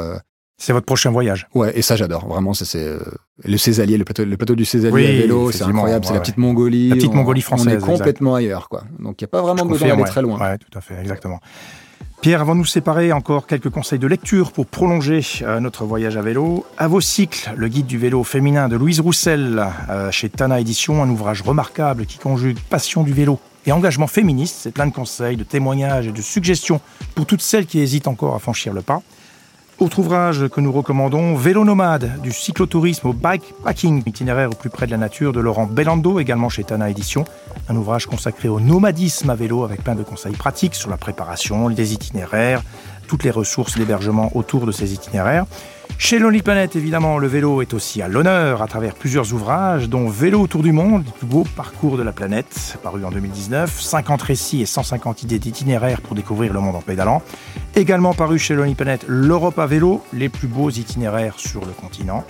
c'est 0.57 0.73
votre 0.73 0.87
prochain 0.87 1.11
voyage. 1.11 1.49
Ouais, 1.55 1.79
et 1.79 1.83
ça 1.83 1.97
j'adore. 1.97 2.27
Vraiment, 2.27 2.55
c'est 2.55 2.89
le 3.45 3.57
Césalier, 3.59 3.99
le 3.99 4.05
plateau, 4.05 4.25
le 4.25 4.37
plateau 4.37 4.57
du 4.57 4.65
Césalier 4.65 5.07
à 5.07 5.21
vélo, 5.21 5.53
c'est 5.53 5.65
incroyable. 5.65 6.07
c'est 6.07 6.15
la 6.15 6.21
petite 6.21 6.39
Mongolie. 6.39 6.89
La 6.89 6.97
petite 6.97 7.15
Mongolie 7.15 7.43
française. 7.43 7.83
On 7.85 7.93
est 7.93 7.99
complètement 7.99 8.35
ailleurs, 8.35 8.69
quoi. 8.69 8.85
Donc 8.99 9.21
il 9.21 9.25
n'y 9.25 9.27
a 9.27 9.29
pas 9.29 9.43
vraiment 9.43 9.67
besoin 9.67 9.89
d'aller 9.89 10.05
très 10.05 10.23
loin. 10.23 10.41
Ouais, 10.41 10.59
tout 10.59 10.77
à 10.77 10.81
fait, 10.81 10.99
exactement. 10.99 11.41
Pierre, 12.21 12.43
avant 12.43 12.55
de 12.55 12.59
nous 12.59 12.67
séparer, 12.67 13.13
encore 13.13 13.47
quelques 13.47 13.71
conseils 13.71 13.99
de 13.99 14.07
lecture 14.07 14.53
pour 14.53 14.67
prolonger 14.67 15.23
euh, 15.41 15.59
notre 15.59 15.87
voyage 15.87 16.19
à 16.19 16.21
vélo. 16.21 16.67
À 16.77 16.87
vos 16.87 17.01
cycles, 17.01 17.51
le 17.57 17.67
guide 17.69 17.87
du 17.87 17.97
vélo 17.97 18.23
féminin 18.25 18.69
de 18.69 18.77
Louise 18.77 19.01
Roussel, 19.01 19.67
euh, 19.89 20.11
chez 20.11 20.29
Tana 20.29 20.61
Édition, 20.61 21.03
un 21.03 21.09
ouvrage 21.09 21.41
remarquable 21.41 22.05
qui 22.05 22.19
conjugue 22.19 22.59
passion 22.69 23.05
du 23.05 23.15
vélo 23.15 23.41
et 23.65 23.73
engagement 23.73 24.07
féministe. 24.07 24.57
C'est 24.61 24.71
plein 24.71 24.87
de 24.87 24.93
conseils, 24.93 25.39
de 25.39 25.45
témoignages 25.45 26.09
et 26.09 26.13
de 26.13 26.21
suggestions 26.21 26.83
pour 27.15 27.25
toutes 27.25 27.41
celles 27.41 27.65
qui 27.65 27.81
hésitent 27.81 28.07
encore 28.07 28.35
à 28.35 28.39
franchir 28.39 28.75
le 28.75 28.83
pas. 28.83 29.01
Autre 29.81 30.01
ouvrage 30.01 30.47
que 30.49 30.61
nous 30.61 30.73
recommandons, 30.73 31.35
Vélo 31.37 31.65
nomade, 31.65 32.21
du 32.21 32.33
cyclotourisme 32.33 33.09
au 33.09 33.13
bikepacking, 33.15 34.03
itinéraire 34.05 34.51
au 34.51 34.55
plus 34.55 34.69
près 34.69 34.85
de 34.85 34.91
la 34.91 34.99
nature 34.99 35.33
de 35.33 35.41
Laurent 35.41 35.65
Bellando, 35.65 36.21
également 36.21 36.51
chez 36.51 36.65
Tana 36.65 36.91
Édition. 36.91 37.25
Un 37.71 37.77
ouvrage 37.77 38.05
consacré 38.05 38.51
au 38.51 38.61
nomadisme 38.61 39.31
à 39.31 39.35
vélo 39.35 39.65
avec 39.65 39.83
plein 39.83 39.95
de 39.95 40.03
conseils 40.03 40.37
pratiques 40.37 40.75
sur 40.75 40.91
la 40.91 40.99
préparation, 40.99 41.71
des 41.71 41.95
itinéraires, 41.95 42.63
toutes 43.09 43.25
les 43.25 43.31
ressources 43.31 43.79
d'hébergement 43.79 44.31
autour 44.37 44.67
de 44.67 44.73
ces 44.73 44.93
itinéraires. 44.93 45.47
Chez 45.99 46.19
Lonely 46.19 46.43
Planet, 46.43 46.75
évidemment, 46.77 47.19
le 47.19 47.27
vélo 47.27 47.63
est 47.63 47.75
aussi 47.75 48.03
à 48.03 48.09
l'honneur 48.09 48.63
à 48.63 48.67
travers 48.67 48.95
plusieurs 48.95 49.33
ouvrages, 49.33 49.89
dont 49.89 50.09
Vélo 50.09 50.41
autour 50.41 50.63
du 50.63 50.73
monde, 50.73 51.05
le 51.05 51.13
plus 51.13 51.27
beau 51.27 51.45
parcours 51.57 51.97
de 51.97 52.03
la 52.03 52.13
planète, 52.13 52.79
paru 52.83 53.05
en 53.05 53.11
2019, 53.11 53.81
50 53.81 54.23
récits 54.23 54.63
et 54.63 54.67
150 54.67 55.23
idées 55.23 55.39
d'itinéraires 55.39 56.01
pour 56.01 56.15
découvrir 56.15 56.53
le 56.53 56.61
monde 56.61 56.77
en 56.77 56.81
pédalant. 56.81 57.23
Également 57.77 58.15
paru 58.15 58.39
chez 58.39 58.55
Lonely 58.55 58.75
Planet, 58.75 59.05
L'Europe 59.07 59.59
à 59.59 59.67
vélo, 59.67 60.03
les 60.13 60.29
plus 60.29 60.49
beaux 60.49 60.71
itinéraires 60.71 61.39
sur 61.39 61.61
le 61.65 61.73
continent 61.73 62.25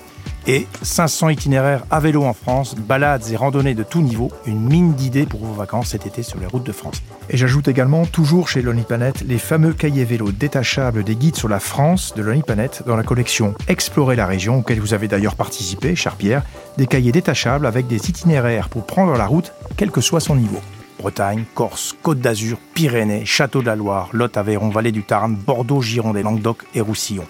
et 0.47 0.67
500 0.83 1.31
itinéraires 1.31 1.85
à 1.91 2.01
vélo 2.01 2.25
en 2.25 2.33
France, 2.33 2.75
balades 2.75 3.25
et 3.31 3.37
randonnées 3.37 3.75
de 3.75 3.83
tout 3.83 4.01
niveau, 4.01 4.31
une 4.47 4.61
mine 4.61 4.95
d'idées 4.95 5.27
pour 5.27 5.41
vos 5.41 5.55
vacances 5.55 5.91
cet 5.91 6.07
été 6.07 6.23
sur 6.23 6.39
les 6.41 6.47
routes 6.47 6.65
de 6.65 6.73
France. 6.73 7.03
Et 7.29 7.37
j'ajoute 7.37 7.69
également, 7.69 8.07
toujours 8.07 8.49
chez 8.49 8.63
Lonely 8.63 8.83
Planet, 8.83 9.23
les 9.27 9.39
fameux 9.39 9.73
cahiers 9.73 10.05
vélo 10.05 10.33
détachables 10.33 11.05
des 11.05 11.17
guides 11.17 11.37
sur 11.37 11.49
la 11.49 11.61
France 11.61 12.15
de 12.17 12.23
Lonely 12.23 12.43
Planet 12.43 12.83
dans 12.87 12.97
la 12.97 13.03
collection 13.03 13.55
Explorer 13.69 14.17
la 14.17 14.27
région, 14.27 14.59
auquel 14.59 14.81
vous 14.81 14.95
avez 14.95 15.09
d'ailleurs 15.09 15.37
participé, 15.37 15.95
cher 15.95 16.17
Pierre, 16.17 16.43
des 16.77 16.87
cahiers 16.87 17.13
détachables 17.13 17.67
avec 17.67 17.87
des 17.87 18.09
itinéraires 18.09 18.69
pour 18.69 18.87
prendre 18.87 19.17
la 19.17 19.27
route, 19.27 19.53
quel 19.77 19.91
que 19.91 20.01
soit 20.01 20.21
son 20.21 20.37
niveau. 20.37 20.61
Bretagne, 20.99 21.45
Corse, 21.55 21.97
Côte 22.03 22.21
d'Azur, 22.21 22.59
Pyrénées, 22.75 23.25
Château 23.25 23.63
de 23.63 23.67
la 23.67 23.77
Loire, 23.77 24.11
Lot, 24.13 24.37
Aveyron, 24.37 24.69
Vallée 24.69 24.93
du 24.93 25.03
Tarn, 25.03 25.35
Bordeaux, 25.35 25.81
Gironde 25.81 26.19
et 26.19 26.23
Languedoc 26.23 26.67
et 26.75 26.81
Roussillon. 26.83 27.25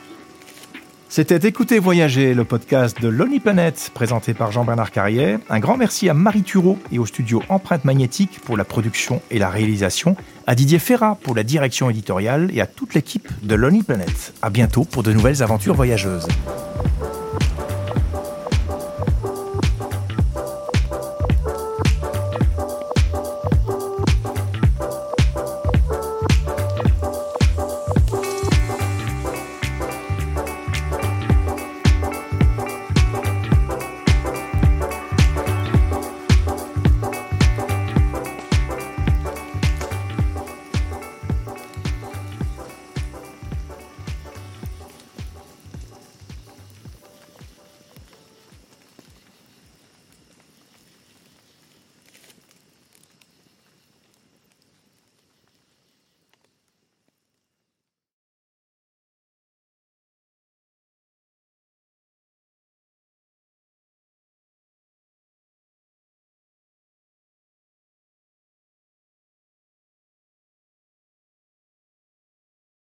C'était 1.13 1.49
Écoutez 1.49 1.81
Voyager, 1.81 2.35
le 2.35 2.45
podcast 2.45 3.03
de 3.03 3.09
Lonely 3.09 3.41
Planet, 3.41 3.91
présenté 3.93 4.33
par 4.33 4.53
Jean-Bernard 4.53 4.93
Carrière. 4.93 5.41
Un 5.49 5.59
grand 5.59 5.77
merci 5.77 6.09
à 6.09 6.15
Marie 6.15 6.45
Thureau 6.45 6.79
et 6.93 7.01
au 7.01 7.05
studio 7.05 7.43
Empreinte 7.49 7.85
Magnétique 7.85 8.39
pour 8.45 8.57
la 8.57 8.65
production 8.65 9.21
et 9.29 9.41
la 9.41 9.49
réalisation, 9.49 10.15
à 10.47 10.55
Didier 10.55 10.79
Ferrat 10.79 11.19
pour 11.21 11.35
la 11.35 11.43
direction 11.43 11.91
éditoriale 11.91 12.53
et 12.55 12.61
à 12.61 12.67
toute 12.69 12.95
l'équipe 12.95 13.29
de 13.43 13.57
Lonely 13.57 13.83
Planet. 13.83 14.33
À 14.41 14.51
bientôt 14.51 14.85
pour 14.85 15.03
de 15.03 15.13
nouvelles 15.13 15.43
aventures 15.43 15.75
voyageuses. 15.75 16.29